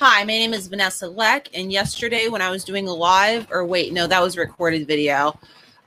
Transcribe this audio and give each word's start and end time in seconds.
Hi, 0.00 0.20
my 0.20 0.26
name 0.26 0.54
is 0.54 0.68
Vanessa 0.68 1.08
Leck, 1.08 1.48
and 1.54 1.72
yesterday 1.72 2.28
when 2.28 2.40
I 2.40 2.50
was 2.50 2.62
doing 2.62 2.86
a 2.86 2.94
live, 2.94 3.48
or 3.50 3.66
wait, 3.66 3.92
no, 3.92 4.06
that 4.06 4.22
was 4.22 4.36
a 4.36 4.40
recorded 4.40 4.86
video. 4.86 5.36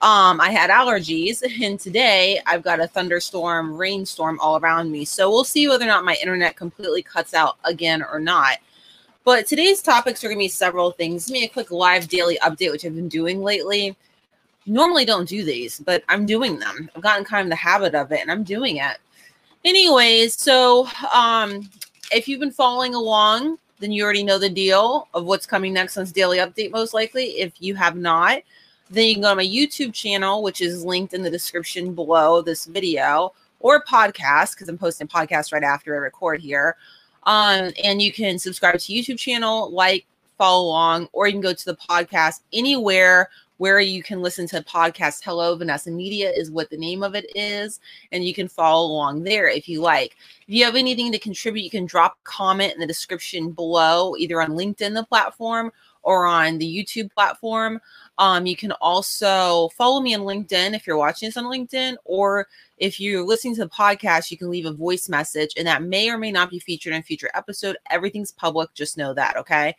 Um, 0.01 0.41
I 0.41 0.51
had 0.51 0.69
allergies, 0.69 1.41
and 1.63 1.79
today 1.79 2.41
I've 2.45 2.61
got 2.61 2.81
a 2.81 2.89
thunderstorm, 2.89 3.77
rainstorm 3.77 4.37
all 4.41 4.59
around 4.59 4.91
me. 4.91 5.05
So 5.05 5.29
we'll 5.29 5.45
see 5.45 5.69
whether 5.69 5.85
or 5.85 5.87
not 5.87 6.03
my 6.03 6.17
internet 6.21 6.57
completely 6.57 7.01
cuts 7.01 7.33
out 7.33 7.57
again 7.63 8.03
or 8.03 8.19
not. 8.19 8.57
But 9.23 9.47
today's 9.47 9.81
topics 9.81 10.25
are 10.25 10.27
going 10.27 10.39
to 10.39 10.43
be 10.43 10.49
several 10.49 10.91
things. 10.91 11.27
Give 11.27 11.33
me 11.33 11.45
a 11.45 11.47
quick 11.47 11.71
live 11.71 12.09
daily 12.09 12.37
update, 12.41 12.73
which 12.73 12.83
I've 12.83 12.95
been 12.95 13.07
doing 13.07 13.41
lately. 13.41 13.95
Normally 14.65 15.05
don't 15.05 15.29
do 15.29 15.45
these, 15.45 15.79
but 15.79 16.03
I'm 16.09 16.25
doing 16.25 16.59
them. 16.59 16.89
I've 16.93 17.01
gotten 17.01 17.23
kind 17.23 17.45
of 17.45 17.49
the 17.49 17.55
habit 17.55 17.95
of 17.95 18.11
it, 18.11 18.19
and 18.19 18.29
I'm 18.29 18.43
doing 18.43 18.75
it. 18.75 18.97
Anyways, 19.63 20.37
so 20.37 20.89
um, 21.15 21.69
if 22.11 22.27
you've 22.27 22.41
been 22.41 22.51
following 22.51 22.93
along, 22.93 23.57
then 23.81 23.91
you 23.91 24.03
already 24.03 24.23
know 24.23 24.39
the 24.39 24.49
deal 24.49 25.09
of 25.13 25.25
what's 25.25 25.45
coming 25.45 25.73
next 25.73 25.97
on 25.97 26.05
daily 26.05 26.37
update, 26.37 26.71
most 26.71 26.93
likely. 26.93 27.39
If 27.39 27.53
you 27.59 27.75
have 27.75 27.97
not, 27.97 28.41
then 28.89 29.07
you 29.07 29.15
can 29.15 29.23
go 29.23 29.29
to 29.29 29.35
my 29.35 29.45
YouTube 29.45 29.93
channel, 29.93 30.43
which 30.43 30.61
is 30.61 30.85
linked 30.85 31.13
in 31.13 31.23
the 31.23 31.29
description 31.29 31.93
below 31.93 32.41
this 32.41 32.65
video, 32.65 33.33
or 33.59 33.83
podcast, 33.83 34.53
because 34.53 34.69
I'm 34.69 34.77
posting 34.77 35.07
podcasts 35.07 35.51
right 35.51 35.63
after 35.63 35.95
I 35.95 35.97
record 35.97 36.41
here. 36.41 36.77
Um, 37.23 37.71
and 37.83 38.01
you 38.01 38.11
can 38.11 38.39
subscribe 38.39 38.79
to 38.79 38.93
YouTube 38.93 39.17
channel, 39.17 39.71
like, 39.71 40.05
follow 40.37 40.65
along, 40.65 41.07
or 41.13 41.27
you 41.27 41.33
can 41.33 41.41
go 41.41 41.53
to 41.53 41.65
the 41.65 41.75
podcast 41.75 42.41
anywhere 42.51 43.29
where 43.61 43.79
you 43.79 44.01
can 44.01 44.23
listen 44.23 44.47
to 44.47 44.63
podcasts. 44.63 45.21
Hello, 45.23 45.55
Vanessa 45.55 45.91
Media 45.91 46.31
is 46.31 46.49
what 46.49 46.71
the 46.71 46.77
name 46.77 47.03
of 47.03 47.13
it 47.13 47.27
is. 47.35 47.79
And 48.11 48.25
you 48.25 48.33
can 48.33 48.47
follow 48.47 48.87
along 48.87 49.21
there 49.21 49.47
if 49.47 49.69
you 49.69 49.81
like. 49.81 50.17
If 50.47 50.55
you 50.55 50.65
have 50.65 50.75
anything 50.75 51.11
to 51.11 51.19
contribute, 51.19 51.61
you 51.61 51.69
can 51.69 51.85
drop 51.85 52.13
a 52.13 52.23
comment 52.23 52.73
in 52.73 52.79
the 52.79 52.87
description 52.87 53.51
below, 53.51 54.15
either 54.17 54.41
on 54.41 54.53
LinkedIn, 54.53 54.95
the 54.95 55.05
platform, 55.05 55.71
or 56.01 56.25
on 56.25 56.57
the 56.57 56.65
YouTube 56.65 57.13
platform. 57.13 57.79
Um, 58.17 58.47
you 58.47 58.55
can 58.55 58.71
also 58.81 59.69
follow 59.77 60.01
me 60.01 60.15
on 60.15 60.21
LinkedIn 60.21 60.73
if 60.73 60.87
you're 60.87 60.97
watching 60.97 61.27
this 61.27 61.37
on 61.37 61.43
LinkedIn, 61.43 61.97
or 62.03 62.47
if 62.79 62.99
you're 62.99 63.23
listening 63.23 63.53
to 63.57 63.65
the 63.65 63.69
podcast, 63.69 64.31
you 64.31 64.39
can 64.39 64.49
leave 64.49 64.65
a 64.65 64.73
voice 64.73 65.07
message, 65.07 65.51
and 65.55 65.67
that 65.67 65.83
may 65.83 66.09
or 66.09 66.17
may 66.17 66.31
not 66.31 66.49
be 66.49 66.57
featured 66.57 66.93
in 66.93 67.01
a 67.01 67.03
future 67.03 67.29
episode. 67.35 67.77
Everything's 67.91 68.31
public, 68.31 68.73
just 68.73 68.97
know 68.97 69.13
that, 69.13 69.37
okay? 69.37 69.75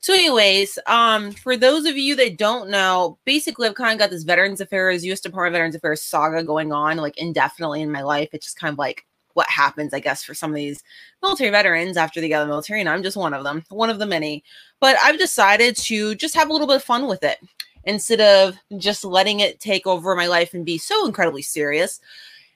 So, 0.00 0.14
anyways, 0.14 0.78
um, 0.86 1.32
for 1.32 1.56
those 1.56 1.84
of 1.84 1.96
you 1.96 2.14
that 2.16 2.38
don't 2.38 2.70
know, 2.70 3.18
basically, 3.24 3.68
I've 3.68 3.74
kind 3.74 3.92
of 3.92 3.98
got 3.98 4.10
this 4.10 4.22
Veterans 4.22 4.60
Affairs, 4.60 5.04
U.S. 5.04 5.20
Department 5.20 5.54
of 5.54 5.54
Veterans 5.54 5.74
Affairs 5.74 6.00
saga 6.00 6.44
going 6.44 6.72
on 6.72 6.98
like 6.98 7.18
indefinitely 7.18 7.82
in 7.82 7.90
my 7.90 8.02
life. 8.02 8.28
It's 8.32 8.46
just 8.46 8.58
kind 8.60 8.72
of 8.72 8.78
like 8.78 9.04
what 9.34 9.48
happens, 9.48 9.92
I 9.92 10.00
guess, 10.00 10.22
for 10.22 10.34
some 10.34 10.50
of 10.50 10.56
these 10.56 10.82
military 11.22 11.50
veterans 11.50 11.96
after 11.96 12.20
they 12.20 12.28
get 12.28 12.36
out 12.36 12.42
of 12.42 12.48
the 12.48 12.52
military, 12.52 12.80
and 12.80 12.88
I'm 12.88 13.02
just 13.02 13.16
one 13.16 13.34
of 13.34 13.42
them, 13.42 13.64
one 13.70 13.90
of 13.90 13.98
the 13.98 14.06
many. 14.06 14.44
But 14.80 14.96
I've 15.02 15.18
decided 15.18 15.76
to 15.76 16.14
just 16.14 16.34
have 16.36 16.48
a 16.48 16.52
little 16.52 16.68
bit 16.68 16.76
of 16.76 16.84
fun 16.84 17.08
with 17.08 17.24
it 17.24 17.38
instead 17.84 18.20
of 18.20 18.56
just 18.78 19.04
letting 19.04 19.40
it 19.40 19.58
take 19.58 19.86
over 19.86 20.14
my 20.14 20.26
life 20.26 20.54
and 20.54 20.64
be 20.64 20.78
so 20.78 21.06
incredibly 21.06 21.42
serious. 21.42 22.00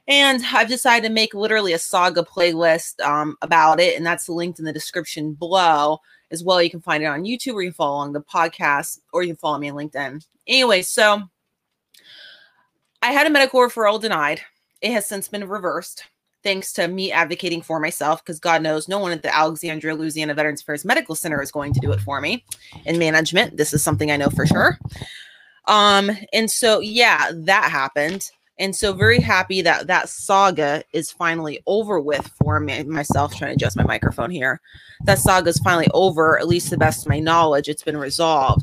And 0.08 0.42
I've 0.52 0.68
decided 0.68 1.06
to 1.06 1.14
make 1.14 1.34
literally 1.34 1.72
a 1.72 1.78
saga 1.78 2.22
playlist 2.22 3.00
um, 3.00 3.36
about 3.42 3.80
it, 3.80 3.96
and 3.96 4.06
that's 4.06 4.28
linked 4.28 4.60
in 4.60 4.64
the 4.64 4.72
description 4.72 5.32
below 5.34 6.00
as 6.32 6.42
well. 6.42 6.62
You 6.62 6.70
can 6.70 6.80
find 6.80 7.02
it 7.02 7.06
on 7.06 7.24
YouTube 7.24 7.54
or 7.54 7.62
you 7.62 7.70
can 7.70 7.76
follow 7.76 7.96
along 7.96 8.12
the 8.12 8.22
podcast 8.22 9.00
or 9.12 9.22
you 9.22 9.28
can 9.28 9.36
follow 9.36 9.58
me 9.58 9.70
on 9.70 9.76
LinkedIn. 9.76 10.24
Anyway, 10.46 10.82
so 10.82 11.22
I 13.02 13.12
had 13.12 13.26
a 13.26 13.30
medical 13.30 13.60
referral 13.60 14.00
denied. 14.00 14.40
It 14.80 14.92
has 14.92 15.06
since 15.06 15.28
been 15.28 15.46
reversed 15.46 16.04
thanks 16.42 16.72
to 16.72 16.88
me 16.88 17.12
advocating 17.12 17.62
for 17.62 17.78
myself 17.78 18.24
because 18.24 18.40
God 18.40 18.62
knows 18.62 18.88
no 18.88 18.98
one 18.98 19.12
at 19.12 19.22
the 19.22 19.34
Alexandria, 19.34 19.94
Louisiana 19.94 20.34
Veterans 20.34 20.62
Affairs 20.62 20.84
Medical 20.84 21.14
Center 21.14 21.40
is 21.40 21.52
going 21.52 21.72
to 21.72 21.80
do 21.80 21.92
it 21.92 22.00
for 22.00 22.20
me 22.20 22.44
in 22.84 22.98
management. 22.98 23.56
This 23.56 23.72
is 23.72 23.82
something 23.82 24.10
I 24.10 24.16
know 24.16 24.30
for 24.30 24.46
sure. 24.46 24.78
Um, 25.66 26.10
and 26.32 26.50
so 26.50 26.80
yeah, 26.80 27.30
that 27.32 27.70
happened. 27.70 28.30
And 28.62 28.76
so 28.76 28.92
very 28.92 29.18
happy 29.18 29.60
that 29.62 29.88
that 29.88 30.08
saga 30.08 30.84
is 30.92 31.10
finally 31.10 31.60
over 31.66 31.98
with 31.98 32.28
for 32.40 32.60
me 32.60 32.80
myself 32.84 33.34
trying 33.34 33.50
to 33.50 33.54
adjust 33.56 33.76
my 33.76 33.82
microphone 33.82 34.30
here. 34.30 34.60
That 35.02 35.18
saga 35.18 35.48
is 35.48 35.58
finally 35.58 35.88
over, 35.92 36.38
at 36.38 36.46
least 36.46 36.66
to 36.66 36.70
the 36.70 36.78
best 36.78 37.04
of 37.04 37.10
my 37.10 37.18
knowledge, 37.18 37.68
it's 37.68 37.82
been 37.82 37.96
resolved. 37.96 38.62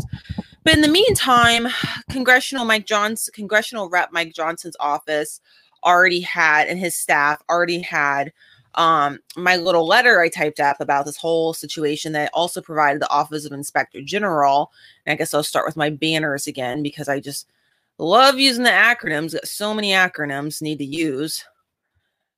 But 0.64 0.76
in 0.76 0.80
the 0.80 0.88
meantime, 0.88 1.68
congressional 2.10 2.64
Mike 2.64 2.86
Johnson, 2.86 3.34
congressional 3.36 3.90
rep 3.90 4.14
Mike 4.14 4.34
Johnson's 4.34 4.78
office 4.80 5.42
already 5.84 6.22
had 6.22 6.70
and 6.70 6.80
his 6.80 6.96
staff 6.96 7.44
already 7.50 7.82
had 7.82 8.32
um, 8.76 9.20
my 9.36 9.58
little 9.58 9.86
letter 9.86 10.22
I 10.22 10.30
typed 10.30 10.62
up 10.62 10.80
about 10.80 11.08
this 11.08 11.18
whole 11.18 11.54
situation 11.54 12.14
that 12.14 12.32
also 12.34 12.62
provided 12.62 13.02
the 13.02 13.10
Office 13.10 13.46
of 13.46 13.52
Inspector 13.52 14.02
General. 14.04 14.72
And 15.06 15.12
I 15.12 15.18
guess 15.18 15.34
I'll 15.34 15.44
start 15.44 15.66
with 15.66 15.76
my 15.76 15.90
banners 15.90 16.48
again 16.48 16.84
because 16.84 17.10
I 17.10 17.20
just 17.20 17.48
love 18.00 18.40
using 18.40 18.64
the 18.64 18.70
acronyms. 18.70 19.34
Got 19.34 19.48
so 19.48 19.74
many 19.74 19.92
acronyms 19.92 20.62
need 20.62 20.80
to 20.80 20.86
use. 20.86 21.44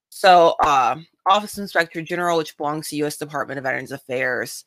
So, 0.10 0.56
uh, 0.64 0.98
Office 1.30 1.58
Inspector 1.58 2.02
General, 2.02 2.38
which 2.38 2.58
belongs 2.58 2.90
to 2.90 2.98
U.S. 2.98 3.18
Department 3.18 3.58
of 3.58 3.64
Veterans 3.64 3.92
Affairs. 3.92 4.66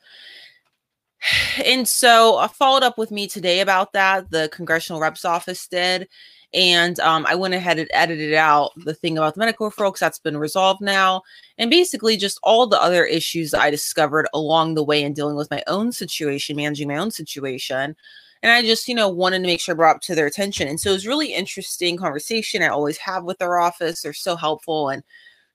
And 1.64 1.88
so, 1.88 2.36
I 2.36 2.48
followed 2.48 2.82
up 2.82 2.98
with 2.98 3.10
me 3.10 3.26
today 3.26 3.60
about 3.60 3.92
that. 3.92 4.30
The 4.30 4.50
Congressional 4.52 5.00
Reps 5.00 5.24
Office 5.24 5.66
did, 5.66 6.08
and 6.52 7.00
um, 7.00 7.24
I 7.26 7.34
went 7.34 7.54
ahead 7.54 7.78
and 7.78 7.88
edited 7.92 8.34
out 8.34 8.72
the 8.76 8.94
thing 8.94 9.16
about 9.16 9.34
the 9.34 9.40
medical 9.40 9.70
referral 9.70 9.88
because 9.88 10.00
that's 10.00 10.18
been 10.18 10.36
resolved 10.36 10.80
now, 10.80 11.22
and 11.56 11.70
basically 11.70 12.16
just 12.16 12.38
all 12.42 12.66
the 12.66 12.80
other 12.80 13.04
issues 13.04 13.54
I 13.54 13.70
discovered 13.70 14.28
along 14.34 14.74
the 14.74 14.84
way 14.84 15.02
in 15.02 15.14
dealing 15.14 15.36
with 15.36 15.50
my 15.50 15.62
own 15.66 15.92
situation, 15.92 16.56
managing 16.56 16.88
my 16.88 16.96
own 16.96 17.10
situation 17.10 17.96
and 18.44 18.52
I 18.52 18.60
just, 18.60 18.86
you 18.88 18.94
know, 18.94 19.08
wanted 19.08 19.38
to 19.38 19.46
make 19.46 19.58
sure 19.58 19.74
I 19.74 19.76
brought 19.76 19.96
up 19.96 20.02
to 20.02 20.14
their 20.14 20.26
attention. 20.26 20.68
And 20.68 20.78
so 20.78 20.90
it 20.90 20.92
was 20.92 21.06
really 21.06 21.32
interesting 21.32 21.96
conversation 21.96 22.62
I 22.62 22.68
always 22.68 22.98
have 22.98 23.24
with 23.24 23.38
their 23.38 23.58
office. 23.58 24.02
They're 24.02 24.12
so 24.12 24.36
helpful 24.36 24.90
and 24.90 25.02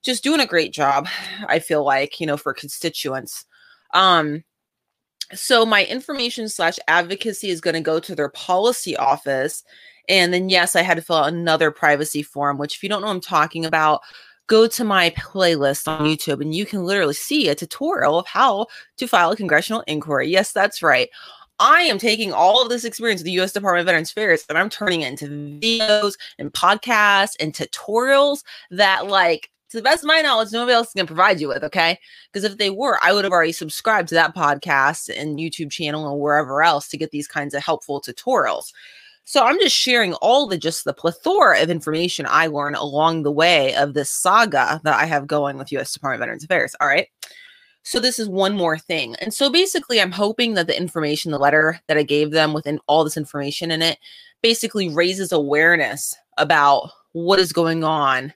just 0.01 0.23
doing 0.23 0.39
a 0.39 0.47
great 0.47 0.73
job, 0.73 1.07
I 1.47 1.59
feel 1.59 1.83
like, 1.83 2.19
you 2.19 2.25
know, 2.25 2.35
for 2.35 2.51
constituents. 2.51 3.45
Um, 3.93 4.43
so 5.35 5.67
my 5.67 5.85
information 5.85 6.49
slash 6.49 6.79
advocacy 6.87 7.49
is 7.49 7.61
going 7.61 7.75
to 7.75 7.79
go 7.79 7.99
to 7.99 8.15
their 8.15 8.29
policy 8.29 8.97
office. 8.97 9.63
And 10.07 10.33
then 10.33 10.49
yes, 10.49 10.75
I 10.75 10.81
had 10.81 10.95
to 10.97 11.03
fill 11.03 11.17
out 11.17 11.31
another 11.31 11.69
privacy 11.69 12.23
form, 12.23 12.57
which 12.57 12.77
if 12.77 12.81
you 12.81 12.89
don't 12.89 13.03
know 13.03 13.09
I'm 13.09 13.21
talking 13.21 13.65
about, 13.65 14.01
go 14.47 14.65
to 14.67 14.83
my 14.83 15.11
playlist 15.11 15.87
on 15.87 16.07
YouTube 16.07 16.41
and 16.41 16.55
you 16.55 16.65
can 16.65 16.83
literally 16.83 17.13
see 17.13 17.49
a 17.49 17.55
tutorial 17.55 18.17
of 18.17 18.25
how 18.25 18.65
to 18.97 19.07
file 19.07 19.29
a 19.29 19.35
congressional 19.35 19.83
inquiry. 19.85 20.27
Yes, 20.27 20.51
that's 20.51 20.81
right. 20.81 21.09
I 21.59 21.81
am 21.81 21.97
taking 21.97 22.31
all 22.31 22.61
of 22.61 22.69
this 22.69 22.85
experience 22.85 23.21
of 23.21 23.25
the 23.25 23.39
US 23.39 23.51
Department 23.51 23.81
of 23.81 23.85
Veterans 23.85 24.11
Affairs 24.11 24.45
and 24.49 24.57
I'm 24.57 24.69
turning 24.69 25.01
it 25.01 25.09
into 25.09 25.27
videos 25.27 26.13
and 26.37 26.51
podcasts 26.53 27.35
and 27.39 27.53
tutorials 27.53 28.43
that, 28.71 29.07
like, 29.07 29.49
to 29.69 29.77
the 29.77 29.83
best 29.83 30.03
of 30.03 30.07
my 30.07 30.21
knowledge, 30.21 30.51
nobody 30.51 30.73
else 30.73 30.93
can 30.93 31.05
provide 31.05 31.39
you 31.39 31.47
with. 31.47 31.63
Okay. 31.63 31.99
Because 32.31 32.43
if 32.43 32.57
they 32.57 32.69
were, 32.69 32.97
I 33.03 33.13
would 33.13 33.23
have 33.23 33.33
already 33.33 33.51
subscribed 33.51 34.09
to 34.09 34.15
that 34.15 34.35
podcast 34.35 35.09
and 35.15 35.37
YouTube 35.37 35.71
channel 35.71 36.09
and 36.09 36.19
wherever 36.19 36.63
else 36.63 36.87
to 36.89 36.97
get 36.97 37.11
these 37.11 37.27
kinds 37.27 37.53
of 37.53 37.63
helpful 37.63 38.01
tutorials. 38.01 38.71
So 39.25 39.45
I'm 39.45 39.59
just 39.59 39.75
sharing 39.75 40.13
all 40.15 40.47
the 40.47 40.57
just 40.57 40.85
the 40.85 40.93
plethora 40.93 41.61
of 41.61 41.69
information 41.69 42.25
I 42.27 42.47
learned 42.47 42.77
along 42.77 43.21
the 43.21 43.31
way 43.31 43.75
of 43.75 43.93
this 43.93 44.09
saga 44.09 44.81
that 44.83 44.95
I 44.95 45.05
have 45.05 45.27
going 45.27 45.57
with 45.57 45.71
US 45.73 45.93
Department 45.93 46.21
of 46.21 46.25
Veterans 46.25 46.43
Affairs. 46.45 46.75
All 46.81 46.87
right. 46.87 47.07
So 47.89 47.99
this 47.99 48.19
is 48.19 48.29
one 48.29 48.55
more 48.55 48.77
thing. 48.77 49.15
And 49.15 49.33
so 49.33 49.49
basically, 49.49 49.99
I'm 49.99 50.11
hoping 50.11 50.53
that 50.53 50.67
the 50.67 50.77
information, 50.77 51.31
the 51.31 51.39
letter 51.39 51.79
that 51.87 51.97
I 51.97 52.03
gave 52.03 52.29
them 52.29 52.53
within 52.53 52.79
all 52.85 53.03
this 53.03 53.17
information 53.17 53.71
in 53.71 53.81
it, 53.81 53.97
basically 54.43 54.89
raises 54.89 55.31
awareness 55.31 56.15
about 56.37 56.91
what 57.13 57.39
is 57.39 57.51
going 57.51 57.83
on 57.83 58.31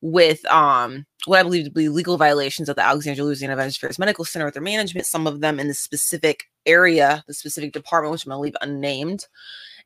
with 0.00 0.44
um 0.46 1.06
what 1.26 1.38
I 1.38 1.42
believe 1.44 1.66
to 1.66 1.70
be 1.70 1.88
legal 1.88 2.16
violations 2.16 2.68
of 2.68 2.74
the 2.74 2.84
Alexandria 2.84 3.24
Louisiana 3.24 3.54
Veterans 3.54 3.76
Affairs 3.76 4.00
Medical 4.00 4.24
Center 4.24 4.46
with 4.46 4.54
their 4.54 4.62
management, 4.64 5.06
some 5.06 5.28
of 5.28 5.42
them 5.42 5.60
in 5.60 5.68
the 5.68 5.74
specific 5.74 6.46
area, 6.66 7.22
the 7.28 7.34
specific 7.34 7.72
department, 7.72 8.10
which 8.10 8.26
I'm 8.26 8.30
gonna 8.30 8.40
leave 8.40 8.56
unnamed. 8.62 9.28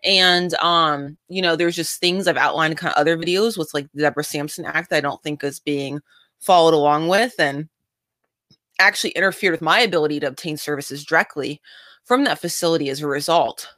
And 0.03 0.55
um, 0.55 1.19
you 1.29 1.43
know, 1.43 1.55
there's 1.55 1.77
just 1.77 2.01
things 2.01 2.27
I've 2.27 2.39
outlined 2.39 2.73
in 2.73 2.79
kind 2.79 2.95
of 2.95 2.99
other 2.99 3.19
videos 3.19 3.59
with 3.59 3.75
like 3.75 3.89
the 3.93 4.01
Deborah 4.01 4.25
Sampson 4.25 4.65
Act 4.65 4.89
that 4.89 4.97
I 4.97 5.01
don't 5.03 5.23
think 5.23 5.45
is 5.45 5.61
being 5.61 6.01
followed 6.41 6.73
along 6.73 7.09
with. 7.09 7.35
And 7.39 7.69
actually 8.79 9.11
interfered 9.11 9.53
with 9.53 9.63
my 9.63 9.81
ability 9.81 10.21
to 10.21 10.29
obtain 10.29 10.57
services 10.57 11.05
directly 11.05 11.61
from 12.05 12.25
that 12.25 12.39
facility 12.39 12.91
as 12.91 13.01
a 13.01 13.07
result. 13.07 13.69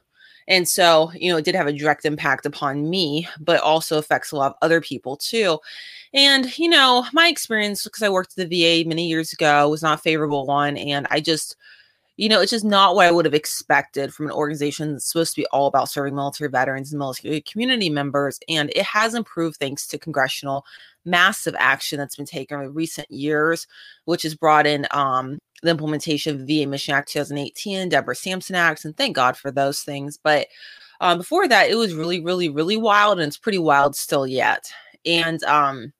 And 0.47 0.67
so, 0.67 1.11
you 1.15 1.31
know, 1.31 1.37
it 1.37 1.45
did 1.45 1.55
have 1.55 1.67
a 1.67 1.73
direct 1.73 2.05
impact 2.05 2.45
upon 2.45 2.89
me, 2.89 3.27
but 3.39 3.61
also 3.61 3.97
affects 3.97 4.31
a 4.31 4.35
lot 4.35 4.51
of 4.51 4.57
other 4.61 4.79
people 4.79 5.17
too. 5.17 5.59
And, 6.13 6.57
you 6.57 6.69
know, 6.69 7.05
my 7.13 7.27
experience, 7.27 7.83
because 7.83 8.03
I 8.03 8.09
worked 8.09 8.37
at 8.37 8.49
the 8.49 8.83
VA 8.83 8.87
many 8.87 9.07
years 9.07 9.33
ago, 9.33 9.69
was 9.69 9.81
not 9.81 10.01
favorable 10.01 10.45
one. 10.45 10.77
And 10.77 11.07
I 11.09 11.19
just, 11.19 11.55
you 12.17 12.29
know, 12.29 12.39
it's 12.41 12.51
just 12.51 12.63
not 12.63 12.95
what 12.95 13.07
I 13.07 13.11
would 13.11 13.25
have 13.25 13.33
expected 13.33 14.13
from 14.13 14.27
an 14.27 14.31
organization 14.31 14.93
that's 14.93 15.11
supposed 15.11 15.33
to 15.35 15.41
be 15.41 15.47
all 15.47 15.67
about 15.67 15.89
serving 15.89 16.15
military 16.15 16.49
veterans 16.49 16.91
and 16.91 16.99
military 16.99 17.41
community 17.41 17.89
members. 17.89 18.39
And 18.47 18.71
it 18.75 18.85
has 18.85 19.15
improved 19.15 19.57
thanks 19.57 19.87
to 19.87 19.97
congressional 19.97 20.63
massive 21.05 21.55
action 21.57 21.99
that's 21.99 22.15
been 22.15 22.25
taken 22.25 22.59
in 22.61 22.73
recent 22.73 23.09
years, 23.09 23.67
which 24.05 24.23
has 24.23 24.35
brought 24.35 24.67
in 24.67 24.87
um, 24.91 25.39
the 25.61 25.71
implementation 25.71 26.33
of 26.33 26.45
the 26.45 26.63
VA 26.63 26.69
Mission 26.69 26.93
Act 26.93 27.11
2018, 27.11 27.89
Deborah 27.89 28.15
Sampson 28.15 28.55
Acts, 28.55 28.85
and 28.85 28.95
thank 28.97 29.15
God 29.15 29.37
for 29.37 29.51
those 29.51 29.81
things. 29.81 30.17
But 30.21 30.47
um, 31.01 31.17
before 31.17 31.47
that, 31.47 31.69
it 31.69 31.75
was 31.75 31.93
really, 31.93 32.21
really, 32.21 32.49
really 32.49 32.77
wild, 32.77 33.19
and 33.19 33.27
it's 33.27 33.37
pretty 33.37 33.57
wild 33.57 33.95
still 33.95 34.25
yet. 34.25 34.71
And 35.05 35.43
um, 35.43 35.93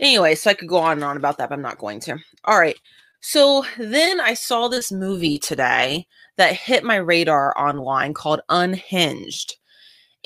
anyway, 0.00 0.34
so 0.34 0.50
I 0.50 0.54
could 0.54 0.68
go 0.68 0.78
on 0.78 0.92
and 0.92 1.04
on 1.04 1.16
about 1.16 1.38
that, 1.38 1.48
but 1.48 1.54
I'm 1.54 1.62
not 1.62 1.78
going 1.78 2.00
to. 2.00 2.18
All 2.44 2.58
right. 2.58 2.78
So 3.20 3.64
then 3.78 4.20
I 4.20 4.34
saw 4.34 4.68
this 4.68 4.92
movie 4.92 5.38
today 5.38 6.06
that 6.36 6.52
hit 6.54 6.84
my 6.84 6.96
radar 6.96 7.58
online 7.58 8.14
called 8.14 8.40
Unhinged. 8.48 9.56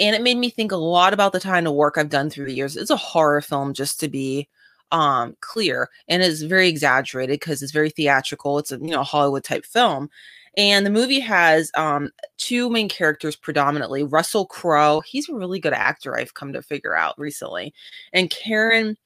And 0.01 0.17
it 0.17 0.23
made 0.23 0.39
me 0.39 0.51
think 0.51 0.73
a 0.73 0.77
lot 0.77 1.13
about 1.13 1.33
the 1.33 1.41
kind 1.41 1.67
of 1.67 1.75
work 1.75 1.97
I've 1.97 2.09
done 2.09 2.31
through 2.31 2.47
the 2.47 2.55
years. 2.55 2.77
It's 2.77 2.91
a 2.91 2.97
horror 2.97 3.41
film, 3.41 3.75
just 3.75 4.01
to 4.01 4.09
be 4.09 4.49
um 4.93 5.37
clear 5.41 5.89
and 6.09 6.21
it's 6.21 6.43
very 6.43 6.69
exaggerated 6.69 7.39
because 7.39 7.63
it's 7.63 7.71
very 7.71 7.91
theatrical 7.91 8.59
it's 8.59 8.73
a 8.73 8.79
you 8.79 8.91
know 8.91 9.05
hollywood 9.05 9.45
type 9.45 9.65
film 9.65 10.11
and 10.57 10.85
the 10.85 10.91
movie 10.91 11.21
has 11.21 11.71
um 11.77 12.11
two 12.39 12.69
main 12.69 12.89
characters 12.89 13.37
predominantly 13.37 14.03
russell 14.03 14.47
crowe 14.47 15.01
he's 15.07 15.29
a 15.29 15.35
really 15.35 15.61
good 15.61 15.73
actor 15.73 16.19
i've 16.19 16.35
come 16.35 16.53
to 16.53 16.61
figure 16.61 16.97
out 16.97 17.17
recently 17.21 17.73
and 18.13 18.31
Caren 18.31 18.97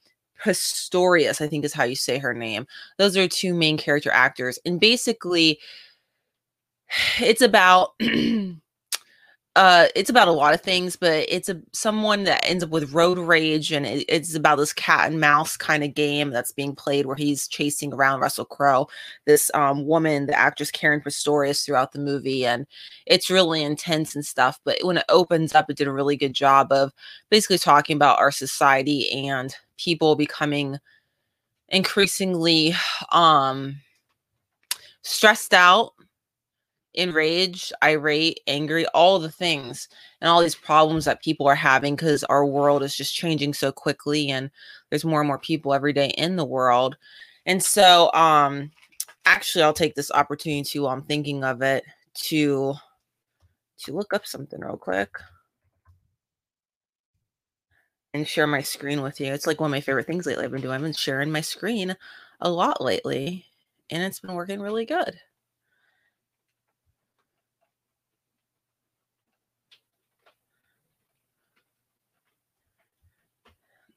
Pistorius, 0.42 1.40
I 1.40 1.48
think 1.48 1.64
is 1.64 1.72
how 1.72 1.84
you 1.84 1.96
say 1.96 2.18
her 2.18 2.34
name. 2.34 2.66
Those 2.98 3.16
are 3.16 3.28
two 3.28 3.54
main 3.54 3.76
character 3.78 4.10
actors. 4.10 4.58
And 4.66 4.80
basically, 4.80 5.58
it's 7.20 7.40
about 7.42 7.94
uh 9.56 9.86
it's 9.94 10.10
about 10.10 10.26
a 10.26 10.32
lot 10.32 10.52
of 10.52 10.60
things 10.60 10.96
but 10.96 11.24
it's 11.28 11.48
a 11.48 11.60
someone 11.72 12.24
that 12.24 12.44
ends 12.44 12.64
up 12.64 12.70
with 12.70 12.92
road 12.92 13.18
rage 13.18 13.70
and 13.70 13.86
it, 13.86 14.04
it's 14.08 14.34
about 14.34 14.56
this 14.56 14.72
cat 14.72 15.10
and 15.10 15.20
mouse 15.20 15.56
kind 15.56 15.84
of 15.84 15.94
game 15.94 16.30
that's 16.30 16.50
being 16.50 16.74
played 16.74 17.06
where 17.06 17.16
he's 17.16 17.46
chasing 17.46 17.92
around 17.92 18.20
russell 18.20 18.44
crowe 18.44 18.88
this 19.26 19.50
um 19.54 19.86
woman 19.86 20.26
the 20.26 20.36
actress 20.36 20.72
Caren 20.72 21.02
Pistorius 21.02 21.64
throughout 21.64 21.92
the 21.92 22.00
movie 22.00 22.44
and 22.44 22.66
it's 23.06 23.30
really 23.30 23.62
intense 23.62 24.14
and 24.14 24.26
stuff 24.26 24.58
but 24.64 24.76
when 24.82 24.98
it 24.98 25.04
opens 25.08 25.54
up 25.54 25.70
it 25.70 25.76
did 25.76 25.86
a 25.86 25.92
really 25.92 26.16
good 26.16 26.32
job 26.34 26.72
of 26.72 26.92
basically 27.30 27.58
talking 27.58 27.94
about 27.96 28.18
our 28.18 28.32
society 28.32 29.08
and 29.10 29.54
people 29.76 30.16
becoming 30.16 30.78
increasingly 31.68 32.74
um 33.12 33.76
stressed 35.02 35.54
out 35.54 35.92
enraged, 36.94 37.72
irate, 37.82 38.40
angry, 38.46 38.86
all 38.88 39.18
the 39.18 39.30
things 39.30 39.88
and 40.20 40.28
all 40.28 40.40
these 40.40 40.54
problems 40.54 41.04
that 41.04 41.22
people 41.22 41.46
are 41.46 41.54
having 41.54 41.96
because 41.96 42.24
our 42.24 42.44
world 42.46 42.82
is 42.82 42.96
just 42.96 43.14
changing 43.14 43.54
so 43.54 43.72
quickly 43.72 44.30
and 44.30 44.50
there's 44.90 45.04
more 45.04 45.20
and 45.20 45.28
more 45.28 45.38
people 45.38 45.74
every 45.74 45.92
day 45.92 46.08
in 46.18 46.36
the 46.36 46.44
world. 46.44 46.96
And 47.46 47.62
so 47.62 48.12
um 48.14 48.70
actually 49.26 49.62
I'll 49.64 49.72
take 49.72 49.94
this 49.94 50.10
opportunity 50.12 50.62
to 50.62 50.82
while 50.82 50.92
I'm 50.92 51.02
thinking 51.02 51.44
of 51.44 51.62
it 51.62 51.84
to 52.26 52.74
to 53.78 53.92
look 53.92 54.14
up 54.14 54.26
something 54.26 54.60
real 54.60 54.76
quick 54.76 55.10
and 58.14 58.26
share 58.26 58.46
my 58.46 58.62
screen 58.62 59.02
with 59.02 59.20
you. 59.20 59.32
It's 59.32 59.46
like 59.46 59.60
one 59.60 59.68
of 59.68 59.72
my 59.72 59.80
favorite 59.80 60.06
things 60.06 60.26
lately 60.26 60.44
I've 60.44 60.52
been 60.52 60.60
doing. 60.62 60.74
I've 60.74 60.80
been 60.82 60.92
sharing 60.92 61.32
my 61.32 61.40
screen 61.40 61.96
a 62.40 62.48
lot 62.50 62.80
lately 62.80 63.46
and 63.90 64.02
it's 64.02 64.20
been 64.20 64.34
working 64.34 64.60
really 64.60 64.86
good. 64.86 65.18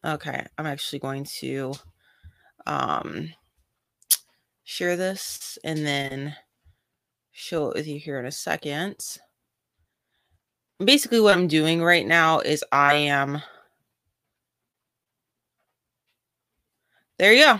Okay, 0.06 0.46
I'm 0.58 0.66
actually 0.66 1.00
going 1.00 1.26
to 1.40 1.74
um, 2.66 3.30
share 4.64 4.96
this 4.96 5.58
and 5.64 5.86
then 5.86 6.36
show 7.32 7.70
it 7.70 7.76
with 7.76 7.88
you 7.88 8.00
here 8.00 8.20
in 8.20 8.26
a 8.26 8.32
second. 8.32 8.96
Basically, 10.84 11.20
what 11.20 11.36
I'm 11.36 11.48
doing 11.48 11.82
right 11.82 12.06
now 12.06 12.40
is 12.40 12.64
I 12.72 12.96
am. 12.96 13.42
There 17.18 17.34
you 17.34 17.46
go. 17.46 17.60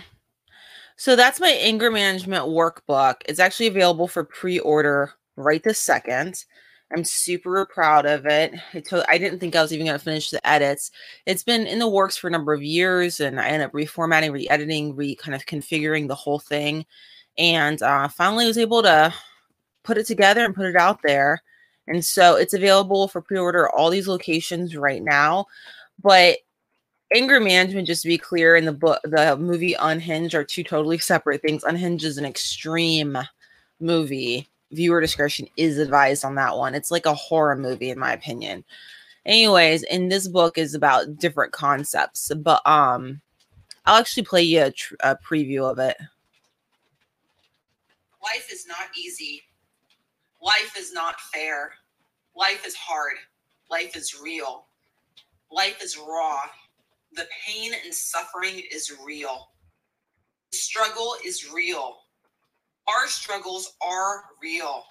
So 0.96 1.16
that's 1.16 1.40
my 1.40 1.50
anger 1.50 1.90
management 1.90 2.44
workbook. 2.44 3.16
It's 3.26 3.40
actually 3.40 3.68
available 3.68 4.08
for 4.08 4.24
pre 4.24 4.58
order 4.60 5.12
right 5.36 5.62
this 5.62 5.78
second. 5.78 6.44
I'm 6.92 7.04
super 7.04 7.66
proud 7.66 8.06
of 8.06 8.24
it. 8.26 8.54
I, 8.74 9.04
I 9.08 9.18
didn't 9.18 9.40
think 9.40 9.54
I 9.54 9.62
was 9.62 9.72
even 9.72 9.86
going 9.86 9.98
to 9.98 10.04
finish 10.04 10.30
the 10.30 10.46
edits. 10.46 10.90
It's 11.26 11.42
been 11.42 11.66
in 11.66 11.78
the 11.78 11.88
works 11.88 12.16
for 12.16 12.28
a 12.28 12.30
number 12.30 12.54
of 12.54 12.62
years, 12.62 13.20
and 13.20 13.38
I 13.38 13.48
ended 13.48 13.66
up 13.66 13.72
reformatting, 13.72 14.32
re 14.32 14.48
editing, 14.48 14.96
re 14.96 15.14
kind 15.14 15.34
of 15.34 15.46
configuring 15.46 16.08
the 16.08 16.14
whole 16.14 16.38
thing. 16.38 16.86
And 17.36 17.80
uh, 17.82 18.08
finally 18.08 18.46
was 18.46 18.58
able 18.58 18.82
to 18.82 19.12
put 19.84 19.98
it 19.98 20.06
together 20.06 20.44
and 20.44 20.54
put 20.54 20.66
it 20.66 20.76
out 20.76 21.00
there. 21.02 21.42
And 21.86 22.04
so 22.04 22.36
it's 22.36 22.54
available 22.54 23.08
for 23.08 23.20
pre 23.20 23.38
order 23.38 23.68
all 23.68 23.90
these 23.90 24.08
locations 24.08 24.74
right 24.76 25.02
now. 25.02 25.46
But 26.02 26.38
anger 27.14 27.38
management, 27.38 27.86
just 27.86 28.02
to 28.02 28.08
be 28.08 28.18
clear, 28.18 28.56
in 28.56 28.64
the 28.64 28.72
book, 28.72 29.00
the 29.04 29.36
movie 29.36 29.74
Unhinged 29.74 30.34
are 30.34 30.44
two 30.44 30.64
totally 30.64 30.98
separate 30.98 31.42
things. 31.42 31.64
Unhinged 31.64 32.04
is 32.04 32.18
an 32.18 32.24
extreme 32.24 33.18
movie 33.80 34.48
viewer 34.70 35.00
discretion 35.00 35.48
is 35.56 35.78
advised 35.78 36.24
on 36.24 36.34
that 36.36 36.56
one. 36.56 36.74
It's 36.74 36.90
like 36.90 37.06
a 37.06 37.14
horror 37.14 37.56
movie, 37.56 37.90
in 37.90 37.98
my 37.98 38.12
opinion. 38.12 38.64
Anyways, 39.26 39.82
in 39.84 40.08
this 40.08 40.28
book 40.28 40.58
is 40.58 40.74
about 40.74 41.18
different 41.18 41.52
concepts, 41.52 42.30
but 42.36 42.66
um, 42.66 43.20
I'll 43.84 44.00
actually 44.00 44.24
play 44.24 44.42
you 44.42 44.64
a, 44.64 44.70
tr- 44.70 44.94
a 45.00 45.16
preview 45.16 45.70
of 45.70 45.78
it. 45.78 45.96
Life 48.22 48.48
is 48.52 48.66
not 48.66 48.88
easy. 48.96 49.42
Life 50.42 50.74
is 50.78 50.92
not 50.92 51.20
fair. 51.20 51.72
Life 52.36 52.66
is 52.66 52.74
hard. 52.74 53.14
Life 53.70 53.96
is 53.96 54.20
real. 54.20 54.66
Life 55.50 55.82
is 55.82 55.96
raw. 55.98 56.40
The 57.12 57.26
pain 57.46 57.72
and 57.84 57.94
suffering 57.94 58.62
is 58.70 58.92
real. 59.04 59.50
The 60.52 60.58
struggle 60.58 61.14
is 61.24 61.50
real 61.50 61.98
our 62.88 63.08
struggles 63.08 63.74
are 63.82 64.24
real. 64.42 64.84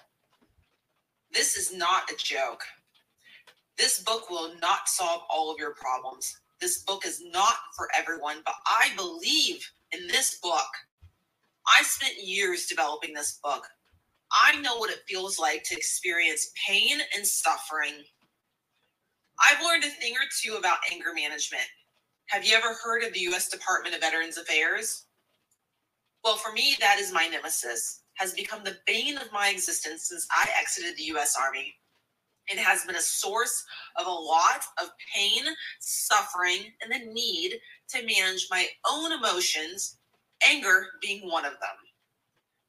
This 1.32 1.56
is 1.56 1.74
not 1.76 2.10
a 2.10 2.16
joke. 2.16 2.62
This 3.78 4.02
book 4.02 4.30
will 4.30 4.52
not 4.60 4.88
solve 4.88 5.22
all 5.30 5.52
of 5.52 5.58
your 5.58 5.74
problems. 5.74 6.34
This 6.60 6.82
book 6.84 7.06
is 7.06 7.22
not 7.32 7.54
for 7.76 7.88
everyone, 7.96 8.38
but 8.44 8.54
I 8.66 8.90
believe 8.96 9.68
in 9.92 10.06
this 10.08 10.38
book. 10.40 10.68
I 11.66 11.82
spent 11.84 12.24
years 12.24 12.66
developing 12.66 13.14
this 13.14 13.38
book. 13.42 13.66
I 14.32 14.60
know 14.60 14.76
what 14.76 14.90
it 14.90 15.02
feels 15.08 15.38
like 15.38 15.64
to 15.64 15.76
experience 15.76 16.52
pain 16.66 16.98
and 17.16 17.26
suffering. 17.26 17.94
I've 19.40 19.64
learned 19.64 19.84
a 19.84 19.88
thing 19.90 20.14
or 20.14 20.26
two 20.42 20.56
about 20.56 20.78
anger 20.92 21.12
management. 21.14 21.64
Have 22.28 22.44
you 22.46 22.56
ever 22.56 22.74
heard 22.84 23.04
of 23.04 23.12
the 23.14 23.20
U.S. 23.20 23.48
Department 23.48 23.94
of 23.94 24.02
Veterans 24.02 24.38
Affairs? 24.38 25.06
Well, 26.24 26.36
for 26.36 26.52
me, 26.52 26.76
that 26.80 26.98
is 26.98 27.12
my 27.12 27.26
nemesis, 27.28 28.02
has 28.14 28.34
become 28.34 28.64
the 28.64 28.78
bane 28.86 29.16
of 29.16 29.32
my 29.32 29.50
existence 29.50 30.08
since 30.08 30.26
I 30.30 30.48
exited 30.60 30.96
the 30.96 31.04
US 31.16 31.36
Army. 31.40 31.74
It 32.48 32.58
has 32.58 32.84
been 32.84 32.96
a 32.96 33.00
source 33.00 33.64
of 33.96 34.06
a 34.06 34.10
lot 34.10 34.64
of 34.80 34.90
pain, 35.14 35.44
suffering, 35.80 36.72
and 36.82 36.92
the 36.92 37.12
need 37.12 37.60
to 37.90 38.06
manage 38.06 38.48
my 38.50 38.66
own 38.88 39.12
emotions, 39.12 39.98
anger 40.46 40.86
being 41.02 41.30
one 41.30 41.44
of 41.44 41.52
them. 41.52 41.76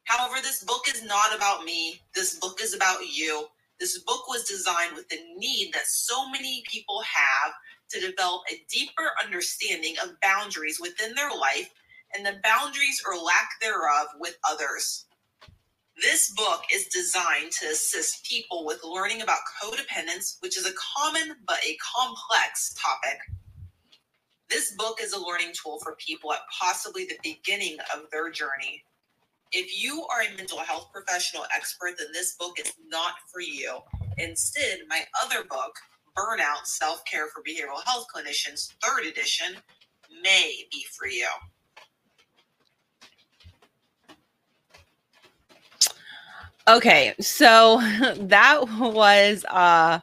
However, 0.06 0.42
this 0.42 0.64
book 0.64 0.84
is 0.90 1.04
not 1.04 1.36
about 1.36 1.64
me. 1.64 2.02
This 2.16 2.36
book 2.40 2.60
is 2.62 2.74
about 2.74 3.08
you. 3.08 3.46
This 3.80 4.00
book 4.00 4.28
was 4.28 4.44
designed 4.44 4.96
with 4.96 5.08
the 5.08 5.20
need 5.38 5.72
that 5.74 5.88
so 5.88 6.30
many 6.30 6.64
people 6.70 7.02
have 7.02 7.54
to 7.92 8.00
develop 8.02 8.42
a 8.52 8.62
deeper 8.70 9.12
understanding 9.24 9.96
of 10.04 10.20
boundaries 10.22 10.80
within 10.82 11.14
their 11.16 11.32
life 11.32 11.70
and 12.16 12.26
the 12.26 12.40
boundaries 12.44 13.04
or 13.08 13.18
lack 13.18 13.50
thereof 13.62 14.08
with 14.20 14.38
others. 14.50 15.06
This 16.02 16.32
book 16.32 16.64
is 16.74 16.88
designed 16.88 17.52
to 17.60 17.68
assist 17.68 18.26
people 18.26 18.66
with 18.66 18.84
learning 18.84 19.22
about 19.22 19.40
codependence, 19.62 20.38
which 20.42 20.58
is 20.58 20.66
a 20.66 20.74
common 20.98 21.36
but 21.48 21.60
a 21.64 21.78
complex 21.96 22.74
topic. 22.76 23.20
This 24.50 24.74
book 24.74 25.00
is 25.02 25.14
a 25.14 25.20
learning 25.22 25.54
tool 25.54 25.80
for 25.84 25.96
people 25.98 26.34
at 26.34 26.42
possibly 26.62 27.06
the 27.06 27.20
beginning 27.24 27.78
of 27.94 28.10
their 28.12 28.32
journey. 28.32 28.84
If 29.52 29.84
you 29.84 30.06
are 30.14 30.22
a 30.22 30.38
mental 30.38 30.60
health 30.60 30.90
professional 30.94 31.46
expert, 31.56 31.96
then 32.00 32.10
this 32.14 32.36
book 32.36 32.60
is 32.60 32.74
not 32.88 33.14
for 33.32 33.42
you. 33.42 33.80
Instead, 34.18 34.80
my 34.90 35.04
other 35.24 35.44
book, 35.44 35.76
Burnout 36.18 36.66
Self 36.66 37.04
Care 37.06 37.28
for 37.30 37.44
Behavioral 37.44 37.84
Health 37.86 38.08
Clinicians, 38.16 38.74
third 38.84 39.06
edition, 39.08 39.56
may 40.24 40.66
be 40.72 40.86
for 40.98 41.08
you. 41.08 41.28
Okay, 46.68 47.16
so 47.20 47.80
that 48.18 48.62
was 48.80 49.46
uh, 49.46 50.00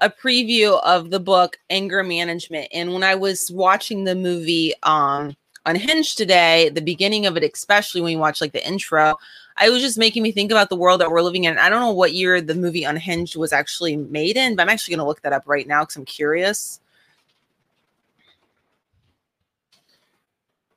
a 0.00 0.10
preview 0.10 0.80
of 0.82 1.10
the 1.10 1.20
book 1.20 1.58
Anger 1.70 2.02
Management. 2.02 2.68
And 2.72 2.92
when 2.92 3.02
I 3.02 3.14
was 3.14 3.50
watching 3.50 4.04
the 4.04 4.14
movie 4.14 4.74
um, 4.82 5.36
Unhinged 5.64 6.16
today, 6.16 6.68
the 6.68 6.80
beginning 6.80 7.26
of 7.26 7.36
it, 7.36 7.42
especially 7.42 8.00
when 8.00 8.12
you 8.12 8.18
watch 8.18 8.40
like 8.40 8.52
the 8.52 8.66
intro, 8.66 9.16
I 9.56 9.70
was 9.70 9.82
just 9.82 9.98
making 9.98 10.22
me 10.22 10.30
think 10.30 10.52
about 10.52 10.68
the 10.68 10.76
world 10.76 11.00
that 11.00 11.10
we're 11.10 11.22
living 11.22 11.44
in. 11.44 11.58
I 11.58 11.68
don't 11.68 11.80
know 11.80 11.92
what 11.92 12.12
year 12.12 12.40
the 12.40 12.54
movie 12.54 12.84
Unhinged 12.84 13.36
was 13.36 13.52
actually 13.52 13.96
made 13.96 14.36
in, 14.36 14.54
but 14.54 14.62
I'm 14.62 14.68
actually 14.68 14.94
going 14.94 15.04
to 15.04 15.08
look 15.08 15.22
that 15.22 15.32
up 15.32 15.44
right 15.46 15.66
now 15.66 15.82
because 15.82 15.96
I'm 15.96 16.04
curious. 16.04 16.80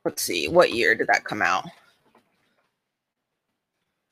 Let's 0.05 0.21
see, 0.23 0.47
what 0.47 0.71
year 0.71 0.95
did 0.95 1.07
that 1.07 1.25
come 1.25 1.41
out? 1.41 1.65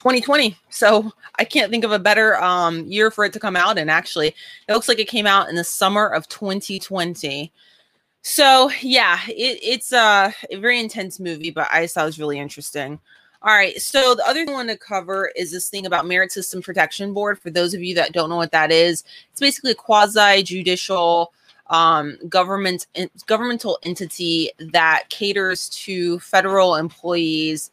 2020. 0.07 0.55
So 0.69 1.11
I 1.35 1.43
can't 1.43 1.69
think 1.69 1.83
of 1.83 1.91
a 1.91 1.99
better 1.99 2.41
um, 2.41 2.85
year 2.85 3.11
for 3.11 3.25
it 3.25 3.33
to 3.33 3.39
come 3.39 3.57
out 3.57 3.77
And 3.77 3.91
Actually, 3.91 4.29
it 4.67 4.73
looks 4.73 4.87
like 4.87 4.99
it 4.99 5.09
came 5.09 5.27
out 5.27 5.49
in 5.49 5.55
the 5.55 5.63
summer 5.65 6.07
of 6.07 6.29
2020. 6.29 7.51
So 8.21 8.71
yeah, 8.81 9.19
it, 9.27 9.59
it's 9.61 9.91
a, 9.91 10.33
a 10.49 10.57
very 10.57 10.79
intense 10.79 11.19
movie, 11.19 11.51
but 11.51 11.67
I 11.71 11.87
thought 11.87 12.03
it 12.03 12.05
was 12.05 12.19
really 12.19 12.39
interesting. 12.39 12.99
All 13.41 13.53
right. 13.53 13.79
So 13.81 14.15
the 14.15 14.25
other 14.25 14.45
thing 14.45 14.55
I 14.55 14.57
want 14.57 14.69
to 14.69 14.77
cover 14.77 15.31
is 15.35 15.51
this 15.51 15.69
thing 15.69 15.85
about 15.85 16.07
Merit 16.07 16.31
System 16.31 16.61
Protection 16.61 17.13
Board. 17.13 17.39
For 17.39 17.49
those 17.49 17.73
of 17.73 17.83
you 17.83 17.93
that 17.95 18.13
don't 18.13 18.29
know 18.29 18.37
what 18.37 18.51
that 18.51 18.71
is, 18.71 19.03
it's 19.31 19.41
basically 19.41 19.71
a 19.71 19.75
quasi 19.75 20.41
judicial 20.41 21.33
um, 21.69 22.17
government 22.29 22.87
governmental 23.25 23.77
entity 23.83 24.51
that 24.71 25.03
caters 25.09 25.67
to 25.69 26.17
federal 26.19 26.75
employees 26.75 27.71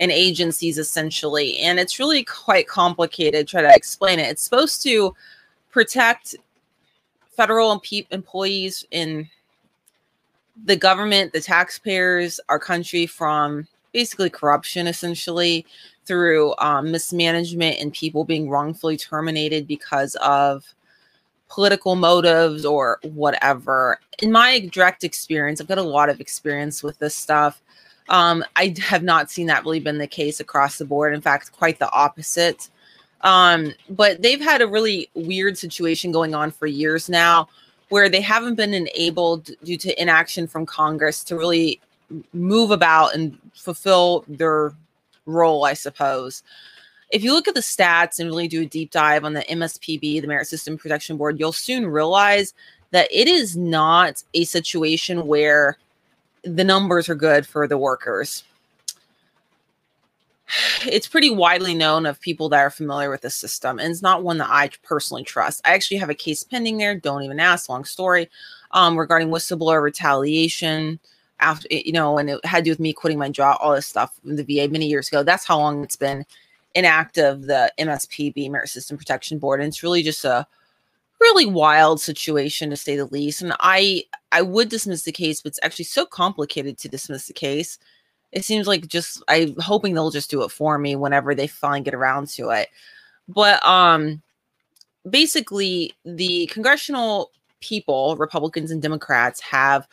and 0.00 0.10
agencies 0.10 0.78
essentially. 0.78 1.58
And 1.58 1.78
it's 1.78 1.98
really 1.98 2.24
quite 2.24 2.68
complicated. 2.68 3.48
Try 3.48 3.62
to 3.62 3.74
explain 3.74 4.18
it. 4.18 4.28
It's 4.28 4.42
supposed 4.42 4.82
to 4.82 5.14
protect 5.70 6.36
federal 7.36 7.80
employees 8.10 8.84
in 8.90 9.28
the 10.64 10.76
government, 10.76 11.32
the 11.32 11.40
taxpayers, 11.40 12.40
our 12.48 12.58
country 12.58 13.06
from 13.06 13.66
basically 13.92 14.30
corruption 14.30 14.86
essentially 14.86 15.64
through 16.04 16.54
um, 16.58 16.90
mismanagement 16.90 17.78
and 17.78 17.92
people 17.92 18.24
being 18.24 18.48
wrongfully 18.48 18.96
terminated 18.96 19.66
because 19.66 20.14
of 20.16 20.64
political 21.48 21.96
motives 21.96 22.64
or 22.64 22.98
whatever. 23.02 24.00
In 24.22 24.32
my 24.32 24.68
direct 24.72 25.04
experience, 25.04 25.60
I've 25.60 25.68
got 25.68 25.78
a 25.78 25.82
lot 25.82 26.08
of 26.10 26.20
experience 26.20 26.82
with 26.82 26.98
this 26.98 27.14
stuff. 27.14 27.62
Um, 28.08 28.44
I 28.56 28.74
have 28.80 29.02
not 29.02 29.30
seen 29.30 29.46
that 29.46 29.64
really 29.64 29.80
been 29.80 29.98
the 29.98 30.06
case 30.06 30.40
across 30.40 30.78
the 30.78 30.84
board. 30.84 31.14
In 31.14 31.20
fact, 31.20 31.52
quite 31.52 31.78
the 31.78 31.90
opposite. 31.92 32.68
Um, 33.22 33.74
but 33.90 34.22
they've 34.22 34.40
had 34.40 34.62
a 34.62 34.66
really 34.66 35.10
weird 35.14 35.58
situation 35.58 36.12
going 36.12 36.34
on 36.34 36.50
for 36.50 36.66
years 36.66 37.08
now 37.08 37.48
where 37.88 38.08
they 38.08 38.20
haven't 38.20 38.54
been 38.54 38.74
enabled 38.74 39.50
due 39.64 39.78
to 39.78 40.00
inaction 40.00 40.46
from 40.46 40.66
Congress 40.66 41.24
to 41.24 41.36
really 41.36 41.80
move 42.32 42.70
about 42.70 43.14
and 43.14 43.38
fulfill 43.54 44.24
their 44.28 44.72
role, 45.26 45.64
I 45.64 45.74
suppose. 45.74 46.42
If 47.10 47.24
you 47.24 47.32
look 47.32 47.48
at 47.48 47.54
the 47.54 47.60
stats 47.60 48.18
and 48.18 48.28
really 48.28 48.48
do 48.48 48.62
a 48.62 48.66
deep 48.66 48.90
dive 48.90 49.24
on 49.24 49.32
the 49.32 49.42
MSPB, 49.42 50.20
the 50.20 50.26
Merit 50.26 50.46
System 50.46 50.76
Protection 50.76 51.16
Board, 51.16 51.40
you'll 51.40 51.52
soon 51.52 51.86
realize 51.86 52.52
that 52.90 53.08
it 53.10 53.28
is 53.28 53.56
not 53.56 54.22
a 54.34 54.44
situation 54.44 55.26
where 55.26 55.78
the 56.42 56.64
numbers 56.64 57.08
are 57.08 57.14
good 57.14 57.46
for 57.46 57.66
the 57.66 57.78
workers. 57.78 58.44
It's 60.86 61.06
pretty 61.06 61.28
widely 61.28 61.74
known 61.74 62.06
of 62.06 62.20
people 62.20 62.48
that 62.48 62.60
are 62.60 62.70
familiar 62.70 63.10
with 63.10 63.20
the 63.20 63.30
system, 63.30 63.78
and 63.78 63.90
it's 63.90 64.02
not 64.02 64.22
one 64.22 64.38
that 64.38 64.48
I 64.48 64.70
personally 64.82 65.24
trust. 65.24 65.60
I 65.64 65.74
actually 65.74 65.98
have 65.98 66.08
a 66.08 66.14
case 66.14 66.42
pending 66.42 66.78
there. 66.78 66.94
Don't 66.94 67.22
even 67.22 67.38
ask. 67.38 67.68
Long 67.68 67.84
story 67.84 68.30
um, 68.70 68.98
regarding 68.98 69.28
whistleblower 69.28 69.82
retaliation 69.82 70.98
after 71.40 71.68
you 71.70 71.92
know, 71.92 72.18
and 72.18 72.30
it 72.30 72.44
had 72.44 72.58
to 72.58 72.64
do 72.64 72.70
with 72.70 72.80
me 72.80 72.92
quitting 72.92 73.18
my 73.18 73.28
job, 73.28 73.58
all 73.60 73.74
this 73.74 73.86
stuff 73.86 74.18
in 74.24 74.36
the 74.36 74.44
VA 74.44 74.70
many 74.70 74.86
years 74.86 75.08
ago. 75.08 75.22
That's 75.22 75.44
how 75.44 75.58
long 75.58 75.84
it's 75.84 75.96
been 75.96 76.24
inactive, 76.74 77.42
the 77.42 77.72
MSPB 77.78 78.50
Merit 78.50 78.68
System 78.68 78.96
Protection 78.96 79.38
Board. 79.38 79.60
And 79.60 79.68
it's 79.68 79.82
really 79.82 80.02
just 80.02 80.24
a 80.24 80.46
really 81.20 81.46
wild 81.46 82.00
situation 82.00 82.70
to 82.70 82.76
say 82.76 82.96
the 82.96 83.06
least. 83.06 83.42
And 83.42 83.54
I 83.60 84.04
I 84.32 84.42
would 84.42 84.68
dismiss 84.68 85.02
the 85.02 85.12
case, 85.12 85.40
but 85.42 85.50
it's 85.50 85.60
actually 85.62 85.86
so 85.86 86.06
complicated 86.06 86.78
to 86.78 86.88
dismiss 86.88 87.26
the 87.26 87.32
case. 87.32 87.78
It 88.32 88.44
seems 88.44 88.66
like 88.66 88.86
just 88.88 89.22
I'm 89.28 89.56
hoping 89.58 89.94
they'll 89.94 90.10
just 90.10 90.30
do 90.30 90.42
it 90.42 90.50
for 90.50 90.78
me 90.78 90.96
whenever 90.96 91.34
they 91.34 91.46
finally 91.46 91.80
get 91.80 91.94
around 91.94 92.28
to 92.30 92.50
it. 92.50 92.68
But 93.28 93.64
um 93.66 94.22
basically 95.08 95.92
the 96.04 96.46
congressional 96.46 97.30
people, 97.60 98.16
Republicans 98.16 98.70
and 98.70 98.82
Democrats, 98.82 99.40
have 99.40 99.88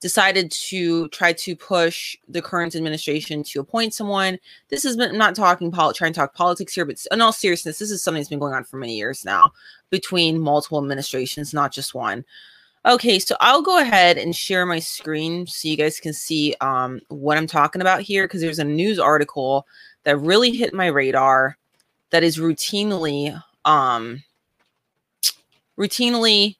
decided 0.00 0.50
to 0.52 1.08
try 1.08 1.32
to 1.32 1.56
push 1.56 2.16
the 2.28 2.42
current 2.42 2.76
administration 2.76 3.42
to 3.42 3.60
appoint 3.60 3.94
someone. 3.94 4.38
This 4.68 4.82
has 4.84 4.96
been 4.96 5.10
I'm 5.10 5.18
not 5.18 5.34
talking 5.34 5.70
pol- 5.72 5.92
trying 5.92 6.12
to 6.12 6.20
talk 6.20 6.34
politics 6.34 6.74
here, 6.74 6.84
but 6.84 7.04
in 7.10 7.20
all 7.20 7.32
seriousness, 7.32 7.78
this 7.78 7.90
is 7.90 8.02
something 8.02 8.20
that's 8.20 8.28
been 8.28 8.38
going 8.38 8.54
on 8.54 8.64
for 8.64 8.76
many 8.76 8.96
years 8.96 9.24
now 9.24 9.52
between 9.90 10.38
multiple 10.40 10.78
administrations, 10.78 11.52
not 11.52 11.72
just 11.72 11.94
one. 11.94 12.24
Okay, 12.86 13.18
so 13.18 13.36
I'll 13.40 13.62
go 13.62 13.80
ahead 13.80 14.18
and 14.18 14.34
share 14.34 14.64
my 14.64 14.78
screen 14.78 15.46
so 15.46 15.68
you 15.68 15.76
guys 15.76 15.98
can 15.98 16.12
see 16.12 16.54
um, 16.60 17.00
what 17.08 17.36
I'm 17.36 17.46
talking 17.46 17.82
about 17.82 18.02
here 18.02 18.24
because 18.24 18.40
there's 18.40 18.60
a 18.60 18.64
news 18.64 18.98
article 18.98 19.66
that 20.04 20.16
really 20.18 20.52
hit 20.52 20.72
my 20.72 20.86
radar 20.86 21.58
that 22.10 22.22
is 22.22 22.38
routinely 22.38 23.42
um, 23.64 24.22
routinely 25.76 26.56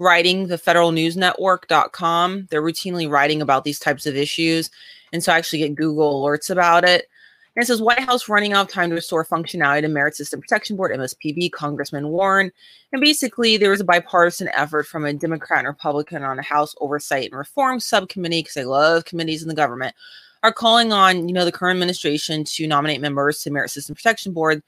writing 0.00 0.46
the 0.46 0.58
federal 0.58 0.90
news 0.92 1.16
network.com 1.16 2.48
they're 2.50 2.62
routinely 2.62 3.08
writing 3.08 3.40
about 3.40 3.64
these 3.64 3.78
types 3.78 4.06
of 4.06 4.16
issues. 4.16 4.70
And 5.12 5.22
so 5.22 5.32
i 5.32 5.36
actually 5.36 5.60
get 5.60 5.76
google 5.76 6.22
alerts 6.22 6.50
about 6.50 6.84
it. 6.84 7.06
And 7.54 7.62
it 7.62 7.66
says 7.66 7.82
white 7.82 8.00
house 8.00 8.28
running 8.28 8.52
out 8.52 8.66
of 8.66 8.72
time 8.72 8.88
to 8.88 8.94
restore 8.94 9.24
functionality 9.24 9.82
to 9.82 9.88
merit 9.88 10.16
system 10.16 10.40
protection 10.40 10.76
board 10.76 10.90
mspb 10.92 11.52
congressman 11.52 12.08
warren. 12.08 12.50
And 12.92 13.00
basically 13.00 13.58
there 13.58 13.70
was 13.70 13.80
a 13.80 13.84
bipartisan 13.84 14.48
effort 14.48 14.86
from 14.86 15.04
a 15.04 15.12
democrat 15.12 15.60
and 15.60 15.68
republican 15.68 16.24
on 16.24 16.38
a 16.38 16.42
house 16.42 16.74
oversight 16.80 17.30
and 17.30 17.38
reform 17.38 17.78
subcommittee 17.78 18.40
because 18.40 18.56
i 18.56 18.62
love 18.62 19.04
committees 19.04 19.42
in 19.42 19.48
the 19.48 19.54
government 19.54 19.94
are 20.42 20.52
calling 20.52 20.92
on 20.92 21.28
you 21.28 21.34
know 21.34 21.44
the 21.44 21.52
current 21.52 21.76
administration 21.76 22.44
to 22.44 22.66
nominate 22.66 23.00
members 23.00 23.40
to 23.40 23.50
merit 23.50 23.70
system 23.70 23.94
protection 23.94 24.32
board 24.32 24.62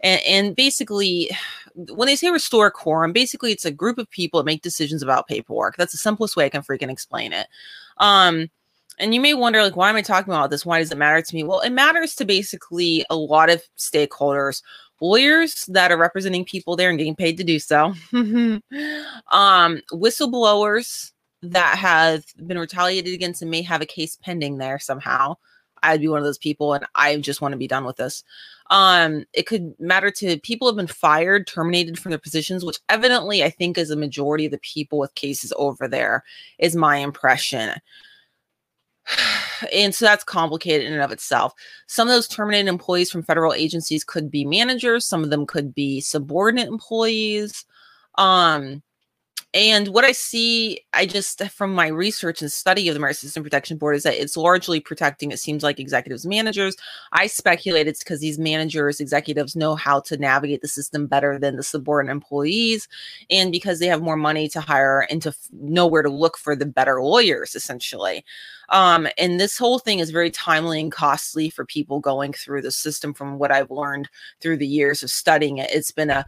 and, 0.00 0.20
and 0.26 0.56
basically 0.56 1.30
when 1.74 2.06
they 2.06 2.16
say 2.16 2.30
restore 2.30 2.70
quorum, 2.70 3.12
basically 3.12 3.52
it's 3.52 3.64
a 3.64 3.70
group 3.70 3.98
of 3.98 4.10
people 4.10 4.40
that 4.40 4.46
make 4.46 4.62
decisions 4.62 5.02
about 5.02 5.26
paperwork. 5.26 5.76
That's 5.76 5.92
the 5.92 5.98
simplest 5.98 6.36
way 6.36 6.46
I 6.46 6.50
can 6.50 6.62
freaking 6.62 6.90
explain 6.90 7.32
it. 7.32 7.48
Um, 7.98 8.48
and 8.98 9.14
you 9.14 9.20
may 9.20 9.34
wonder, 9.34 9.62
like, 9.62 9.76
why 9.76 9.90
am 9.90 9.96
I 9.96 10.02
talking 10.02 10.32
about 10.32 10.50
this? 10.50 10.64
Why 10.64 10.78
does 10.78 10.92
it 10.92 10.98
matter 10.98 11.20
to 11.20 11.34
me? 11.34 11.42
Well, 11.42 11.60
it 11.60 11.70
matters 11.70 12.14
to 12.16 12.24
basically 12.24 13.04
a 13.10 13.16
lot 13.16 13.50
of 13.50 13.62
stakeholders, 13.76 14.62
lawyers 15.00 15.66
that 15.66 15.90
are 15.90 15.98
representing 15.98 16.44
people 16.44 16.76
there 16.76 16.90
and 16.90 16.98
getting 16.98 17.16
paid 17.16 17.36
to 17.38 17.44
do 17.44 17.58
so, 17.58 17.94
um, 18.12 19.80
whistleblowers 19.92 21.12
that 21.42 21.76
have 21.76 22.24
been 22.46 22.58
retaliated 22.58 23.12
against 23.12 23.42
and 23.42 23.50
may 23.50 23.62
have 23.62 23.82
a 23.82 23.86
case 23.86 24.16
pending 24.22 24.58
there 24.58 24.78
somehow. 24.78 25.34
I'd 25.84 26.00
be 26.00 26.08
one 26.08 26.18
of 26.18 26.24
those 26.24 26.38
people, 26.38 26.74
and 26.74 26.84
I 26.94 27.16
just 27.18 27.40
want 27.40 27.52
to 27.52 27.58
be 27.58 27.68
done 27.68 27.84
with 27.84 27.96
this. 27.96 28.24
Um, 28.70 29.26
it 29.34 29.46
could 29.46 29.78
matter 29.78 30.10
to 30.10 30.38
people 30.40 30.66
have 30.66 30.76
been 30.76 30.86
fired, 30.86 31.46
terminated 31.46 31.98
from 31.98 32.10
their 32.10 32.18
positions, 32.18 32.64
which 32.64 32.78
evidently 32.88 33.44
I 33.44 33.50
think 33.50 33.76
is 33.76 33.90
a 33.90 33.96
majority 33.96 34.46
of 34.46 34.52
the 34.52 34.58
people 34.58 34.98
with 34.98 35.14
cases 35.14 35.52
over 35.56 35.86
there, 35.86 36.24
is 36.58 36.74
my 36.74 36.96
impression. 36.96 37.74
And 39.72 39.94
so 39.94 40.04
that's 40.04 40.24
complicated 40.24 40.86
in 40.86 40.92
and 40.92 41.00
of 41.00 41.12
itself. 41.12 41.54
Some 41.86 42.08
of 42.08 42.12
those 42.12 42.28
terminated 42.28 42.68
employees 42.68 43.10
from 43.10 43.22
federal 43.22 43.54
agencies 43.54 44.04
could 44.04 44.30
be 44.30 44.44
managers, 44.44 45.06
some 45.06 45.24
of 45.24 45.30
them 45.30 45.46
could 45.46 45.74
be 45.74 46.00
subordinate 46.00 46.68
employees. 46.68 47.64
Um, 48.16 48.82
and 49.54 49.88
what 49.88 50.04
I 50.04 50.10
see, 50.10 50.80
I 50.92 51.06
just 51.06 51.40
from 51.50 51.72
my 51.72 51.86
research 51.86 52.42
and 52.42 52.50
study 52.50 52.88
of 52.88 52.94
the 52.94 53.00
Merit 53.00 53.16
System 53.16 53.44
Protection 53.44 53.78
Board 53.78 53.94
is 53.94 54.02
that 54.02 54.20
it's 54.20 54.36
largely 54.36 54.80
protecting, 54.80 55.30
it 55.30 55.38
seems 55.38 55.62
like 55.62 55.78
executives 55.78 56.26
managers. 56.26 56.76
I 57.12 57.28
speculate 57.28 57.86
it's 57.86 58.02
because 58.02 58.18
these 58.18 58.36
managers, 58.36 58.98
executives 58.98 59.54
know 59.54 59.76
how 59.76 60.00
to 60.00 60.16
navigate 60.16 60.60
the 60.60 60.66
system 60.66 61.06
better 61.06 61.38
than 61.38 61.54
the 61.54 61.62
subordinate 61.62 62.10
employees, 62.10 62.88
and 63.30 63.52
because 63.52 63.78
they 63.78 63.86
have 63.86 64.02
more 64.02 64.16
money 64.16 64.48
to 64.48 64.60
hire 64.60 65.06
and 65.08 65.22
to 65.22 65.28
f- 65.28 65.48
know 65.52 65.86
where 65.86 66.02
to 66.02 66.10
look 66.10 66.36
for 66.36 66.56
the 66.56 66.66
better 66.66 67.00
lawyers, 67.00 67.54
essentially. 67.54 68.24
Um, 68.70 69.06
and 69.18 69.38
this 69.38 69.56
whole 69.56 69.78
thing 69.78 70.00
is 70.00 70.10
very 70.10 70.32
timely 70.32 70.80
and 70.80 70.90
costly 70.90 71.48
for 71.48 71.64
people 71.64 72.00
going 72.00 72.32
through 72.32 72.62
the 72.62 72.72
system 72.72 73.14
from 73.14 73.38
what 73.38 73.52
I've 73.52 73.70
learned 73.70 74.08
through 74.40 74.56
the 74.56 74.66
years 74.66 75.04
of 75.04 75.12
studying 75.12 75.58
it. 75.58 75.70
It's 75.72 75.92
been 75.92 76.10
a 76.10 76.26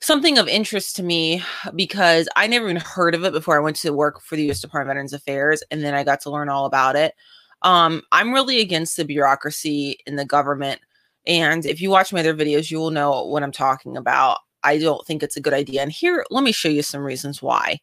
something 0.00 0.38
of 0.38 0.48
interest 0.48 0.96
to 0.96 1.02
me 1.02 1.42
because 1.74 2.28
I 2.36 2.46
never 2.46 2.68
even 2.68 2.80
heard 2.80 3.14
of 3.14 3.24
it 3.24 3.32
before 3.32 3.56
I 3.56 3.60
went 3.60 3.76
to 3.76 3.92
work 3.92 4.20
for 4.20 4.36
the 4.36 4.44
U.S. 4.44 4.60
Department 4.60 4.90
of 4.90 4.94
Veterans 4.94 5.12
Affairs, 5.12 5.62
and 5.70 5.82
then 5.82 5.94
I 5.94 6.04
got 6.04 6.20
to 6.22 6.30
learn 6.30 6.48
all 6.48 6.66
about 6.66 6.96
it. 6.96 7.14
Um, 7.62 8.02
I'm 8.12 8.32
really 8.32 8.60
against 8.60 8.96
the 8.96 9.04
bureaucracy 9.04 9.98
in 10.06 10.16
the 10.16 10.24
government, 10.24 10.80
and 11.26 11.66
if 11.66 11.80
you 11.80 11.90
watch 11.90 12.12
my 12.12 12.20
other 12.20 12.34
videos, 12.34 12.70
you 12.70 12.78
will 12.78 12.90
know 12.90 13.24
what 13.24 13.42
I'm 13.42 13.52
talking 13.52 13.96
about. 13.96 14.38
I 14.62 14.78
don't 14.78 15.04
think 15.06 15.22
it's 15.22 15.36
a 15.36 15.40
good 15.40 15.54
idea, 15.54 15.82
and 15.82 15.92
here, 15.92 16.24
let 16.30 16.44
me 16.44 16.52
show 16.52 16.68
you 16.68 16.82
some 16.82 17.02
reasons 17.02 17.42
why. 17.42 17.80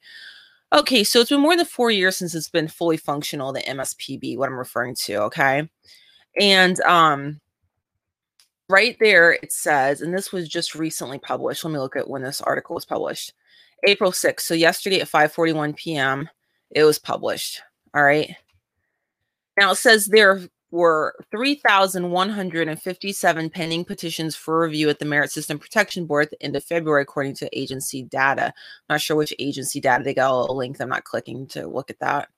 Okay, 0.74 1.04
so 1.04 1.20
it's 1.20 1.30
been 1.30 1.42
more 1.42 1.56
than 1.56 1.66
four 1.66 1.92
years 1.92 2.18
since 2.18 2.34
it's 2.36 2.50
been 2.50 2.68
fully 2.68 2.98
functional, 2.98 3.54
the 3.54 3.62
MSPB, 3.62 4.38
what 4.38 4.50
I'm 4.50 4.58
referring 4.58 4.96
to. 5.06 5.22
Okay. 5.24 5.70
And 6.40 6.82
um 6.82 7.40
right 8.70 8.98
there 9.00 9.34
it 9.34 9.52
says, 9.52 10.02
and 10.02 10.14
this 10.14 10.32
was 10.32 10.48
just 10.48 10.76
recently 10.76 11.20
published. 11.20 11.64
Let 11.64 11.72
me 11.72 11.80
look 11.80 11.96
at 11.96 12.10
when 12.10 12.24
this 12.24 12.42
article 12.42 12.76
was 12.76 12.86
published. 12.86 13.34
April 13.88 14.12
6th. 14.12 14.42
So 14.42 14.54
yesterday 14.54 15.02
at 15.02 15.10
5:41 15.10 15.76
p.m. 15.76 16.30
it 16.72 16.84
was 16.84 17.00
published. 17.00 17.62
All 17.94 18.04
right. 18.04 18.36
Now 19.58 19.72
it 19.72 19.78
says 19.78 20.06
there 20.06 20.42
were 20.72 21.16
3,157 21.32 23.50
pending 23.50 23.86
petitions 23.86 24.36
for 24.36 24.60
review 24.60 24.90
at 24.90 25.00
the 25.00 25.06
Merit 25.06 25.32
System 25.32 25.58
Protection 25.58 26.06
Board 26.06 26.26
at 26.26 26.32
the 26.32 26.44
end 26.44 26.56
of 26.56 26.64
February, 26.64 27.04
according 27.04 27.36
to 27.36 27.58
agency 27.58 28.04
data. 28.04 28.48
I'm 28.48 28.96
not 28.96 29.02
sure 29.02 29.16
which 29.16 29.34
agency 29.40 29.80
data 29.80 30.04
they 30.04 30.14
got 30.14 30.50
a 30.50 30.52
link. 30.52 30.82
I'm 30.82 30.90
not 30.90 31.06
clicking 31.06 31.48
to 31.48 31.68
look 31.68 31.90
at 31.90 32.00
that. 32.00 32.30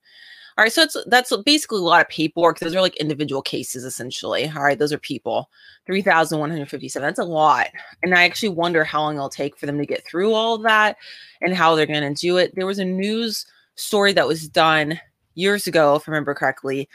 All 0.57 0.63
right, 0.63 0.73
so 0.73 0.81
it's 0.81 0.97
that's 1.05 1.35
basically 1.45 1.77
a 1.77 1.81
lot 1.81 2.01
of 2.01 2.09
paperwork. 2.09 2.57
Those 2.57 2.73
are 2.73 2.81
like 2.81 2.95
individual 2.95 3.43
cases, 3.43 3.83
essentially. 3.83 4.51
All 4.55 4.63
right, 4.63 4.79
those 4.79 4.91
are 4.91 4.97
people. 4.97 5.51
Three 5.85 6.01
thousand 6.01 6.39
one 6.39 6.49
hundred 6.49 6.67
fifty-seven. 6.69 7.05
That's 7.05 7.19
a 7.19 7.23
lot, 7.23 7.67
and 8.01 8.15
I 8.15 8.23
actually 8.23 8.49
wonder 8.49 8.83
how 8.83 9.01
long 9.01 9.15
it'll 9.15 9.29
take 9.29 9.55
for 9.55 9.67
them 9.67 9.77
to 9.77 9.85
get 9.85 10.03
through 10.03 10.33
all 10.33 10.55
of 10.55 10.63
that, 10.63 10.97
and 11.41 11.53
how 11.53 11.75
they're 11.75 11.85
going 11.85 12.11
to 12.11 12.19
do 12.19 12.37
it. 12.37 12.55
There 12.55 12.65
was 12.65 12.79
a 12.79 12.85
news 12.85 13.45
story 13.75 14.13
that 14.13 14.27
was 14.27 14.49
done 14.49 14.99
years 15.35 15.67
ago, 15.67 15.95
if 15.95 16.09
I 16.09 16.11
remember 16.11 16.33
correctly, 16.33 16.89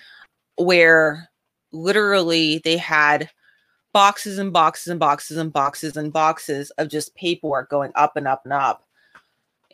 where 0.57 1.31
literally 1.71 2.59
they 2.65 2.77
had 2.77 3.31
boxes 3.93 4.39
and 4.39 4.53
boxes 4.53 4.89
and 4.89 4.99
boxes 4.99 5.37
and 5.37 5.53
boxes 5.53 5.97
and 5.97 6.13
boxes 6.13 6.71
of 6.79 6.89
just 6.89 7.15
paperwork 7.15 7.71
going 7.71 7.93
up 7.95 8.17
and 8.17 8.27
up 8.27 8.41
and 8.45 8.53
up. 8.53 8.83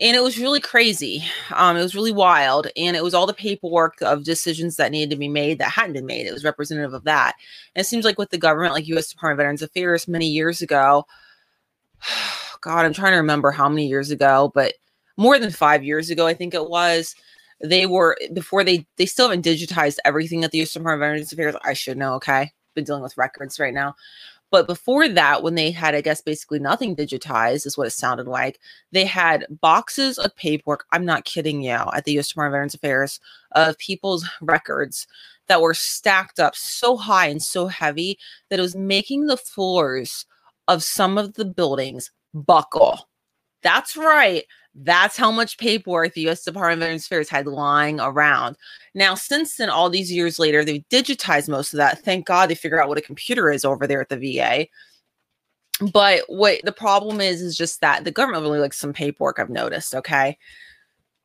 And 0.00 0.16
it 0.16 0.22
was 0.22 0.38
really 0.38 0.60
crazy. 0.60 1.24
Um, 1.54 1.76
it 1.76 1.82
was 1.82 1.94
really 1.94 2.12
wild. 2.12 2.68
And 2.76 2.96
it 2.96 3.02
was 3.02 3.14
all 3.14 3.26
the 3.26 3.34
paperwork 3.34 4.00
of 4.00 4.22
decisions 4.22 4.76
that 4.76 4.92
needed 4.92 5.10
to 5.10 5.16
be 5.16 5.28
made 5.28 5.58
that 5.58 5.70
hadn't 5.70 5.94
been 5.94 6.06
made. 6.06 6.26
It 6.26 6.32
was 6.32 6.44
representative 6.44 6.94
of 6.94 7.04
that. 7.04 7.34
And 7.74 7.80
it 7.80 7.86
seems 7.86 8.04
like 8.04 8.18
with 8.18 8.30
the 8.30 8.38
government, 8.38 8.74
like 8.74 8.86
US 8.88 9.10
Department 9.10 9.34
of 9.34 9.38
Veterans 9.38 9.62
Affairs 9.62 10.06
many 10.06 10.28
years 10.28 10.62
ago, 10.62 11.04
God, 12.60 12.84
I'm 12.84 12.92
trying 12.92 13.12
to 13.12 13.18
remember 13.18 13.50
how 13.50 13.68
many 13.68 13.86
years 13.86 14.10
ago, 14.10 14.50
but 14.54 14.74
more 15.16 15.38
than 15.38 15.50
five 15.50 15.84
years 15.84 16.10
ago, 16.10 16.26
I 16.26 16.34
think 16.34 16.54
it 16.54 16.68
was 16.68 17.14
they 17.60 17.86
were 17.86 18.16
before 18.32 18.62
they 18.64 18.86
they 18.96 19.06
still 19.06 19.28
haven't 19.28 19.44
digitized 19.44 19.98
everything 20.04 20.44
at 20.44 20.52
the 20.52 20.58
U.S. 20.58 20.72
Department 20.72 21.02
of 21.02 21.08
Veterans 21.08 21.32
Affairs. 21.32 21.56
I 21.64 21.72
should 21.74 21.98
know. 21.98 22.14
Okay, 22.14 22.52
been 22.74 22.84
dealing 22.84 23.02
with 23.02 23.16
records 23.16 23.58
right 23.58 23.74
now. 23.74 23.94
But 24.50 24.66
before 24.66 25.08
that, 25.08 25.42
when 25.42 25.56
they 25.56 25.70
had, 25.70 25.94
I 25.94 26.00
guess, 26.00 26.20
basically 26.22 26.58
nothing 26.58 26.96
digitized, 26.96 27.66
is 27.66 27.76
what 27.76 27.86
it 27.86 27.90
sounded 27.90 28.26
like. 28.26 28.58
They 28.92 29.04
had 29.04 29.46
boxes 29.60 30.18
of 30.18 30.34
paperwork. 30.36 30.86
I'm 30.92 31.04
not 31.04 31.24
kidding 31.24 31.62
you. 31.62 31.70
At 31.70 32.04
the 32.04 32.12
U.S. 32.12 32.28
Department 32.28 32.50
of 32.50 32.52
Veterans 32.54 32.74
Affairs, 32.74 33.20
of 33.52 33.78
people's 33.78 34.28
records 34.40 35.06
that 35.48 35.60
were 35.60 35.74
stacked 35.74 36.40
up 36.40 36.54
so 36.56 36.96
high 36.96 37.26
and 37.26 37.42
so 37.42 37.66
heavy 37.66 38.18
that 38.48 38.58
it 38.58 38.62
was 38.62 38.76
making 38.76 39.26
the 39.26 39.36
floors 39.36 40.26
of 40.66 40.82
some 40.82 41.18
of 41.18 41.34
the 41.34 41.44
buildings 41.44 42.10
buckle. 42.34 43.08
That's 43.62 43.96
right. 43.96 44.44
That's 44.80 45.16
how 45.16 45.32
much 45.32 45.58
paperwork 45.58 46.14
the 46.14 46.28
US 46.28 46.44
Department 46.44 46.74
of 46.74 46.80
Veterans 46.80 47.06
Affairs 47.06 47.28
had 47.28 47.46
lying 47.46 47.98
around. 47.98 48.56
Now, 48.94 49.14
since 49.14 49.56
then, 49.56 49.70
all 49.70 49.90
these 49.90 50.12
years 50.12 50.38
later, 50.38 50.64
they've 50.64 50.88
digitized 50.88 51.48
most 51.48 51.72
of 51.72 51.78
that. 51.78 52.04
Thank 52.04 52.26
God 52.26 52.48
they 52.48 52.54
figure 52.54 52.80
out 52.80 52.88
what 52.88 52.98
a 52.98 53.02
computer 53.02 53.50
is 53.50 53.64
over 53.64 53.86
there 53.86 54.00
at 54.00 54.08
the 54.08 54.16
VA. 54.16 54.66
But 55.92 56.22
what 56.28 56.60
the 56.64 56.72
problem 56.72 57.20
is, 57.20 57.42
is 57.42 57.56
just 57.56 57.80
that 57.80 58.04
the 58.04 58.10
government 58.10 58.42
really 58.42 58.58
likes 58.60 58.78
some 58.78 58.92
paperwork, 58.92 59.38
I've 59.38 59.50
noticed. 59.50 59.94
Okay. 59.94 60.38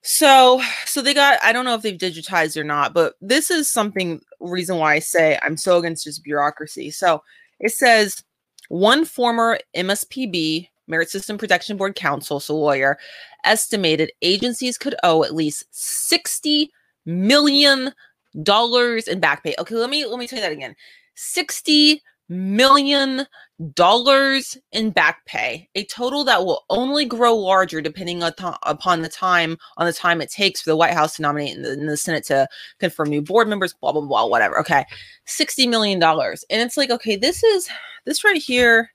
So, 0.01 0.61
so 0.85 1.01
they 1.01 1.13
got, 1.13 1.39
I 1.43 1.53
don't 1.53 1.65
know 1.65 1.75
if 1.75 1.81
they've 1.81 1.97
digitized 1.97 2.57
or 2.57 2.63
not, 2.63 2.93
but 2.93 3.15
this 3.21 3.49
is 3.49 3.71
something 3.71 4.21
reason 4.39 4.77
why 4.77 4.95
I 4.95 4.99
say 4.99 5.39
I'm 5.41 5.57
so 5.57 5.77
against 5.77 6.03
just 6.03 6.23
bureaucracy. 6.23 6.91
So 6.91 7.23
it 7.59 7.71
says 7.71 8.23
one 8.67 9.05
former 9.05 9.59
MSPB 9.75 10.67
Merit 10.87 11.09
System 11.09 11.37
Protection 11.37 11.77
Board 11.77 11.95
counsel, 11.95 12.39
so 12.39 12.57
lawyer, 12.57 12.97
estimated 13.45 14.11
agencies 14.21 14.77
could 14.77 14.95
owe 15.03 15.23
at 15.23 15.35
least 15.35 15.65
60 15.71 16.71
million 17.05 17.93
dollars 18.41 19.07
in 19.07 19.19
back 19.19 19.43
pay. 19.43 19.55
Okay, 19.59 19.75
let 19.75 19.89
me 19.89 20.05
let 20.05 20.17
me 20.17 20.27
you 20.29 20.39
that 20.39 20.51
again. 20.51 20.75
60 21.15 22.01
million 22.29 23.25
dollars 23.73 24.57
in 24.71 24.89
back 24.89 25.25
pay, 25.25 25.69
a 25.75 25.85
total 25.85 26.23
that 26.23 26.45
will 26.45 26.65
only 26.69 27.05
grow 27.05 27.35
larger 27.35 27.81
depending 27.81 28.23
upon 28.23 29.01
the 29.01 29.09
time 29.09 29.57
on 29.77 29.85
the 29.85 29.93
time 29.93 30.21
it 30.21 30.31
takes 30.31 30.61
for 30.61 30.71
the 30.71 30.75
White 30.75 30.93
House 30.93 31.15
to 31.15 31.21
nominate 31.21 31.55
and 31.55 31.65
the, 31.65 31.71
and 31.71 31.87
the 31.87 31.97
Senate 31.97 32.25
to 32.25 32.47
confirm 32.79 33.09
new 33.09 33.21
board 33.21 33.47
members, 33.47 33.73
blah 33.73 33.91
blah 33.91 34.01
blah, 34.01 34.25
whatever. 34.25 34.59
Okay, 34.59 34.83
60 35.25 35.67
million 35.67 35.99
dollars, 35.99 36.43
and 36.49 36.61
it's 36.61 36.77
like, 36.77 36.89
okay, 36.89 37.15
this 37.15 37.43
is 37.43 37.69
this 38.05 38.23
right 38.23 38.41
here 38.41 38.89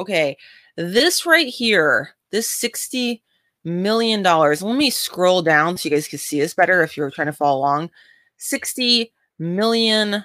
okay, 0.00 0.36
this 0.76 1.26
right 1.26 1.46
here, 1.46 2.10
this 2.30 2.48
60 2.48 3.22
million 3.64 4.22
dollars. 4.22 4.62
Let 4.62 4.76
me 4.76 4.90
scroll 4.90 5.42
down 5.42 5.76
so 5.76 5.88
you 5.88 5.94
guys 5.94 6.08
can 6.08 6.18
see 6.18 6.40
this 6.40 6.54
better 6.54 6.82
if 6.82 6.96
you're 6.96 7.10
trying 7.10 7.26
to 7.26 7.32
follow 7.32 7.58
along. 7.60 7.90
60 8.38 9.12
million 9.38 10.24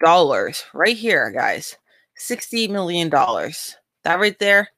dollars 0.00 0.64
right 0.72 0.96
here, 0.96 1.30
guys. 1.30 1.76
60 2.16 2.68
million 2.68 3.08
dollars. 3.08 3.76
That 4.04 4.20
right 4.20 4.38
there 4.38 4.70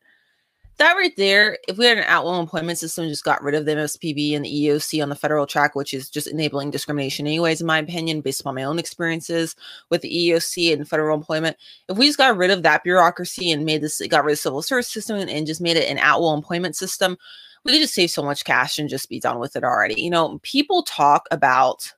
that 0.79 0.95
right 0.95 1.15
there, 1.17 1.59
if 1.69 1.77
we 1.77 1.87
had 1.87 1.99
an 1.99 2.25
will 2.25 2.41
employment 2.41 2.79
system, 2.79 3.09
just 3.09 3.25
got 3.25 3.43
rid 3.43 3.55
of 3.55 3.67
the 3.67 3.73
MSPB 3.73 4.35
and 4.35 4.45
the 4.45 4.51
EOC 4.51 5.03
on 5.03 5.09
the 5.09 5.15
federal 5.15 5.47
track, 5.47 5.75
which 5.75 5.93
is 5.93 6.09
just 6.09 6.27
enabling 6.27 6.71
discrimination, 6.71 7.27
anyways, 7.27 7.61
in 7.61 7.67
my 7.67 7.79
opinion, 7.79 8.21
based 8.21 8.41
upon 8.41 8.55
my 8.55 8.65
own 8.65 8.79
experiences 8.79 9.55
with 9.91 10.01
the 10.01 10.11
EOC 10.11 10.73
and 10.73 10.89
federal 10.89 11.17
employment. 11.17 11.57
If 11.89 11.99
we 11.99 12.07
just 12.07 12.19
got 12.19 12.37
rid 12.37 12.51
of 12.51 12.63
that 12.63 12.85
bureaucracy 12.85 13.51
and 13.51 13.65
made 13.65 13.83
this, 13.83 14.01
got 14.09 14.25
rid 14.25 14.33
of 14.33 14.39
the 14.39 14.43
civil 14.43 14.63
service 14.63 14.89
system 14.89 15.17
and, 15.17 15.31
and 15.31 15.47
just 15.47 15.61
made 15.61 15.77
it 15.77 15.91
an 15.91 15.99
will 16.19 16.35
employment 16.35 16.77
system, 16.77 17.17
we 17.65 17.73
could 17.73 17.83
just 17.83 17.95
save 17.95 18.11
so 18.11 18.23
much 18.23 18.45
cash 18.45 18.79
and 18.79 18.89
just 18.89 19.09
be 19.09 19.21
done 19.21 19.39
with 19.39 19.57
it 19.57 19.65
already. 19.65 20.01
You 20.01 20.11
know, 20.11 20.41
people 20.43 20.83
talk 20.83 21.27
about 21.31 21.93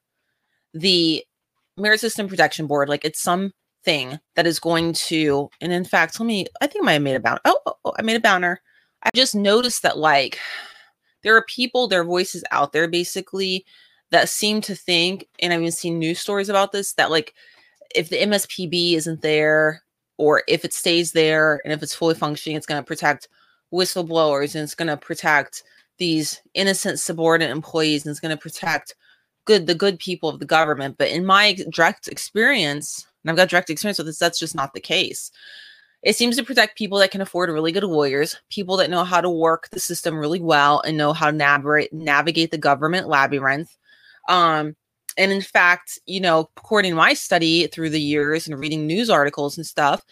the 0.72 1.24
Merit 1.76 2.00
System 2.00 2.28
Protection 2.28 2.66
Board 2.66 2.88
like 2.88 3.04
it's 3.04 3.20
some 3.20 3.52
thing 3.84 4.18
that 4.36 4.46
is 4.46 4.58
going 4.58 4.92
to, 4.94 5.50
and 5.60 5.72
in 5.72 5.84
fact, 5.84 6.18
let 6.18 6.26
me, 6.26 6.46
I 6.60 6.66
think 6.66 6.86
I 6.86 6.98
made 6.98 7.16
a 7.16 7.20
banner. 7.20 7.40
Oh, 7.44 7.58
oh, 7.66 7.74
oh, 7.84 7.92
I 7.98 8.02
made 8.02 8.16
a 8.16 8.20
banner. 8.20 8.60
I 9.02 9.10
just 9.14 9.34
noticed 9.34 9.82
that 9.82 9.98
like 9.98 10.38
there 11.22 11.36
are 11.36 11.44
people, 11.44 11.88
their 11.88 12.04
voices 12.04 12.44
out 12.50 12.72
there 12.72 12.88
basically 12.88 13.64
that 14.10 14.28
seem 14.28 14.60
to 14.62 14.74
think, 14.74 15.28
and 15.40 15.52
I've 15.52 15.60
even 15.60 15.72
seen 15.72 15.98
news 15.98 16.20
stories 16.20 16.48
about 16.48 16.72
this, 16.72 16.94
that 16.94 17.10
like 17.10 17.34
if 17.94 18.08
the 18.08 18.20
MSPB 18.20 18.94
isn't 18.94 19.22
there, 19.22 19.84
or 20.16 20.42
if 20.48 20.64
it 20.64 20.72
stays 20.72 21.12
there 21.12 21.60
and 21.64 21.72
if 21.72 21.82
it's 21.82 21.94
fully 21.94 22.14
functioning, 22.14 22.56
it's 22.56 22.66
going 22.66 22.80
to 22.80 22.86
protect 22.86 23.28
whistleblowers 23.72 24.54
and 24.54 24.62
it's 24.62 24.74
going 24.74 24.88
to 24.88 24.96
protect 24.96 25.64
these 25.98 26.40
innocent 26.54 27.00
subordinate 27.00 27.50
employees 27.50 28.04
and 28.04 28.10
it's 28.10 28.20
going 28.20 28.34
to 28.34 28.40
protect 28.40 28.94
good 29.44 29.66
the 29.66 29.74
good 29.74 29.98
people 29.98 30.28
of 30.28 30.38
the 30.38 30.46
government. 30.46 30.96
But 30.98 31.08
in 31.08 31.26
my 31.26 31.56
direct 31.70 32.08
experience, 32.08 33.06
and 33.24 33.30
I've 33.30 33.36
got 33.36 33.48
direct 33.48 33.70
experience 33.70 33.98
with 33.98 34.06
this, 34.06 34.18
that's 34.18 34.38
just 34.38 34.54
not 34.54 34.74
the 34.74 34.80
case. 34.80 35.30
It 36.02 36.16
seems 36.16 36.36
to 36.36 36.44
protect 36.44 36.76
people 36.76 36.98
that 36.98 37.10
can 37.10 37.22
afford 37.22 37.48
really 37.48 37.72
good 37.72 37.82
lawyers, 37.82 38.36
people 38.50 38.76
that 38.76 38.90
know 38.90 39.04
how 39.04 39.22
to 39.22 39.30
work 39.30 39.70
the 39.70 39.80
system 39.80 40.18
really 40.18 40.40
well 40.40 40.82
and 40.82 40.98
know 40.98 41.14
how 41.14 41.30
to 41.30 41.36
navigate 41.36 41.92
navigate 41.92 42.50
the 42.50 42.58
government 42.58 43.08
labyrinth. 43.08 43.74
Um, 44.28 44.76
and 45.16 45.32
in 45.32 45.40
fact, 45.40 45.98
you 46.04 46.20
know, 46.20 46.50
according 46.58 46.92
to 46.92 46.96
my 46.96 47.14
study 47.14 47.66
through 47.68 47.90
the 47.90 48.00
years 48.00 48.46
and 48.46 48.58
reading 48.58 48.86
news 48.86 49.08
articles 49.08 49.56
and 49.56 49.66
stuff, 49.66 50.04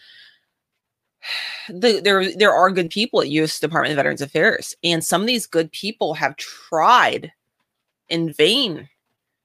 the, 1.69 2.01
there 2.03 2.35
there 2.35 2.53
are 2.53 2.71
good 2.71 2.89
people 2.89 3.21
at 3.21 3.29
U.S. 3.29 3.59
Department 3.59 3.91
of 3.91 3.97
Veterans 3.97 4.21
Affairs, 4.21 4.75
and 4.83 5.03
some 5.03 5.21
of 5.21 5.27
these 5.27 5.45
good 5.45 5.71
people 5.71 6.15
have 6.15 6.35
tried 6.37 7.31
in 8.09 8.33
vain 8.33 8.89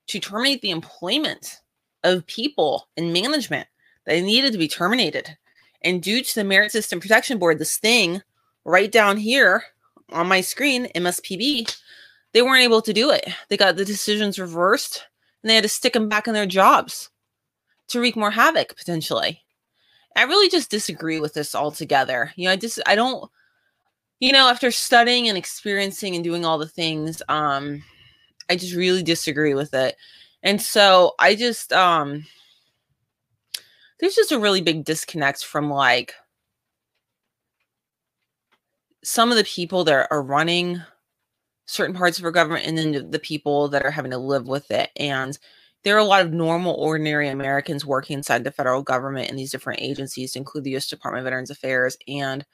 to 0.07 0.19
terminate 0.19 0.63
the 0.63 0.71
employment 0.71 1.61
of 2.05 2.27
people 2.27 2.89
in 2.97 3.13
management 3.13 3.69
that 4.07 4.23
needed 4.23 4.53
to 4.53 4.59
be 4.59 4.69
terminated. 4.69 5.37
And 5.83 6.03
due 6.03 6.23
to 6.23 6.35
the 6.35 6.45
Merit 6.45 6.73
System 6.73 7.01
Protection 7.01 7.39
Board, 7.39 7.59
this 7.59 7.77
thing 7.77 8.23
right 8.65 8.91
down 8.91 9.17
here 9.17 9.63
on 10.11 10.27
my 10.27 10.41
screen, 10.41 10.89
MSPB, 10.95 11.77
they 12.33 12.43
weren't 12.43 12.65
able 12.65 12.83
to 12.83 12.93
do 12.93 13.11
it. 13.11 13.29
They 13.49 13.57
got 13.57 13.77
the 13.77 13.85
decisions 13.85 14.39
reversed 14.39 15.05
and 15.43 15.51
they 15.51 15.55
had 15.55 15.63
to 15.63 15.69
stick 15.69 15.93
them 15.93 16.09
back 16.09 16.27
in 16.27 16.35
their 16.35 16.47
jobs 16.47 17.11
to 17.89 18.01
wreak 18.01 18.17
more 18.17 18.31
havoc 18.31 18.77
potentially. 18.77 19.43
I 20.17 20.25
really 20.25 20.49
just 20.49 20.71
disagree 20.71 21.21
with 21.21 21.35
this 21.35 21.55
altogether. 21.55 22.33
You 22.37 22.47
know, 22.47 22.53
I 22.53 22.57
just 22.57 22.81
I 22.87 22.95
don't 22.95 23.31
you 24.21 24.33
know, 24.33 24.49
after 24.49 24.73
studying 24.73 25.29
and 25.29 25.39
experiencing 25.39 26.17
and 26.17 26.25
doing 26.25 26.45
all 26.45 26.59
the 26.59 26.69
things, 26.69 27.23
um 27.29 27.83
I 28.51 28.57
just 28.57 28.75
really 28.75 29.03
disagree 29.03 29.55
with 29.55 29.75
it. 29.75 29.97
And 30.43 30.61
so 30.61 31.15
I 31.19 31.35
just 31.35 31.73
um 31.73 32.25
there's 34.01 34.15
just 34.15 34.33
a 34.33 34.39
really 34.39 34.61
big 34.61 34.85
disconnect 34.85 35.45
from 35.45 35.71
like 35.71 36.15
some 39.03 39.31
of 39.31 39.37
the 39.37 39.45
people 39.45 39.85
that 39.85 40.09
are 40.11 40.23
running 40.23 40.81
certain 41.67 41.95
parts 41.95 42.19
of 42.19 42.25
our 42.25 42.31
government 42.31 42.67
and 42.67 42.79
then 42.79 43.11
the 43.11 43.19
people 43.19 43.69
that 43.69 43.85
are 43.85 43.91
having 43.91 44.11
to 44.11 44.19
live 44.19 44.49
with 44.49 44.71
it. 44.71 44.91
And 44.97 45.39
there 45.85 45.95
are 45.97 46.01
a 46.01 46.05
lot 46.05 46.23
of 46.23 46.33
normal, 46.33 46.75
ordinary 46.75 47.29
Americans 47.29 47.87
working 47.87 48.17
inside 48.17 48.45
the 48.45 48.51
federal 48.51 48.83
government 48.83 49.31
and 49.31 49.39
these 49.39 49.53
different 49.53 49.81
agencies, 49.81 50.33
to 50.33 50.39
include 50.39 50.65
the 50.65 50.71
U.S. 50.73 50.89
Department 50.89 51.21
of 51.21 51.25
Veterans 51.27 51.51
Affairs. 51.51 51.97
And 52.09 52.45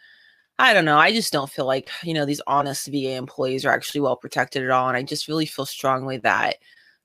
I 0.58 0.74
don't 0.74 0.84
know. 0.84 0.98
I 0.98 1.12
just 1.12 1.32
don't 1.32 1.50
feel 1.50 1.66
like, 1.66 1.90
you 2.02 2.14
know, 2.14 2.26
these 2.26 2.42
honest 2.46 2.86
VA 2.88 3.12
employees 3.16 3.64
are 3.64 3.72
actually 3.72 4.02
well 4.02 4.16
protected 4.16 4.64
at 4.64 4.70
all. 4.70 4.88
And 4.88 4.96
I 4.96 5.02
just 5.02 5.28
really 5.28 5.46
feel 5.46 5.66
strongly 5.66 6.18
that 6.18 6.56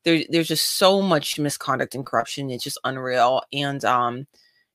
there, 0.04 0.24
there's 0.30 0.48
just 0.48 0.78
so 0.78 1.02
much 1.02 1.40
misconduct 1.40 1.96
and 1.96 2.06
corruption. 2.06 2.50
It's 2.50 2.64
just 2.64 2.80
unreal. 2.84 3.42
And 3.52 3.84
um, 3.86 4.28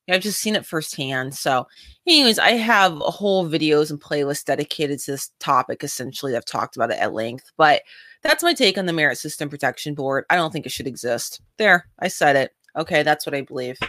I've 0.09 0.21
just 0.21 0.39
seen 0.39 0.55
it 0.55 0.65
firsthand. 0.65 1.33
So, 1.35 1.67
anyways, 2.05 2.37
I 2.37 2.51
have 2.51 2.93
a 2.93 3.11
whole 3.11 3.49
videos 3.49 3.89
and 3.89 3.99
playlist 3.99 4.45
dedicated 4.45 4.99
to 4.99 5.11
this 5.11 5.31
topic. 5.39 5.83
Essentially, 5.83 6.35
I've 6.35 6.45
talked 6.45 6.75
about 6.75 6.91
it 6.91 6.99
at 6.99 7.13
length, 7.13 7.51
but 7.57 7.81
that's 8.21 8.43
my 8.43 8.53
take 8.53 8.77
on 8.77 8.85
the 8.85 8.93
Merit 8.93 9.17
System 9.17 9.49
Protection 9.49 9.95
Board. 9.95 10.25
I 10.29 10.35
don't 10.35 10.51
think 10.51 10.65
it 10.65 10.71
should 10.71 10.87
exist. 10.87 11.41
There, 11.57 11.87
I 11.99 12.07
said 12.07 12.35
it. 12.35 12.51
Okay, 12.75 13.03
that's 13.03 13.25
what 13.25 13.35
I 13.35 13.41
believe. 13.41 13.79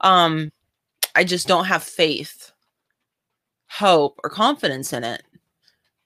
Um, 0.00 0.50
I 1.14 1.24
just 1.24 1.46
don't 1.46 1.66
have 1.66 1.82
faith, 1.82 2.52
hope, 3.68 4.18
or 4.24 4.30
confidence 4.30 4.92
in 4.92 5.04
it. 5.04 5.22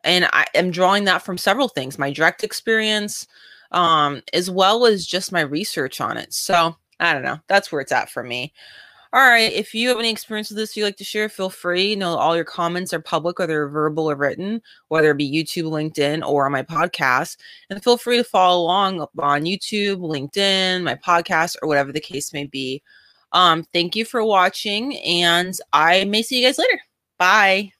And 0.03 0.27
I 0.33 0.45
am 0.55 0.71
drawing 0.71 1.05
that 1.05 1.23
from 1.23 1.39
several 1.39 1.69
things 1.69 1.99
my 1.99 2.11
direct 2.11 2.45
experience, 2.45 3.27
um, 3.75 4.23
as 4.33 4.51
well 4.51 4.87
as 4.87 5.07
just 5.07 5.33
my 5.33 5.41
research 5.43 6.01
on 6.01 6.17
it. 6.17 6.33
So 6.33 6.75
I 7.01 7.13
don't 7.13 7.25
know. 7.25 7.39
That's 7.49 7.71
where 7.71 7.81
it's 7.81 7.93
at 7.93 8.09
for 8.09 8.23
me. 8.23 8.55
All 9.13 9.21
right. 9.21 9.53
If 9.53 9.75
you 9.75 9.89
have 9.91 9.99
any 9.99 10.11
experience 10.11 10.49
with 10.49 10.59
this 10.59 10.77
you'd 10.77 10.85
like 10.85 10.97
to 10.97 11.05
share, 11.05 11.29
feel 11.29 11.51
free. 11.51 11.91
You 11.91 11.97
know, 11.97 12.17
all 12.17 12.35
your 12.35 12.45
comments 12.45 12.93
are 12.93 13.01
public, 13.01 13.39
whether 13.39 13.69
verbal 13.69 14.11
or 14.11 14.17
written, 14.17 14.61
whether 14.89 15.11
it 15.11 15.19
be 15.19 15.31
YouTube, 15.31 15.65
LinkedIn, 15.67 16.27
or 16.27 16.47
on 16.47 16.53
my 16.53 16.63
podcast. 16.63 17.37
And 17.71 17.83
feel 17.83 17.97
free 17.97 18.17
to 18.17 18.25
follow 18.25 18.65
along 18.65 19.07
on 19.19 19.43
YouTube, 19.43 19.99
LinkedIn, 19.99 20.83
my 20.83 20.97
podcast, 20.97 21.57
or 21.63 21.69
whatever 21.69 21.93
the 21.93 22.01
case 22.01 22.33
may 22.33 22.45
be. 22.47 22.83
Um, 23.31 23.65
thank 23.73 23.95
you 23.95 24.05
for 24.05 24.25
watching, 24.25 24.97
and 24.99 25.57
I 25.73 26.05
may 26.05 26.23
see 26.23 26.41
you 26.41 26.47
guys 26.47 26.59
later. 26.59 26.81
Bye. 27.19 27.74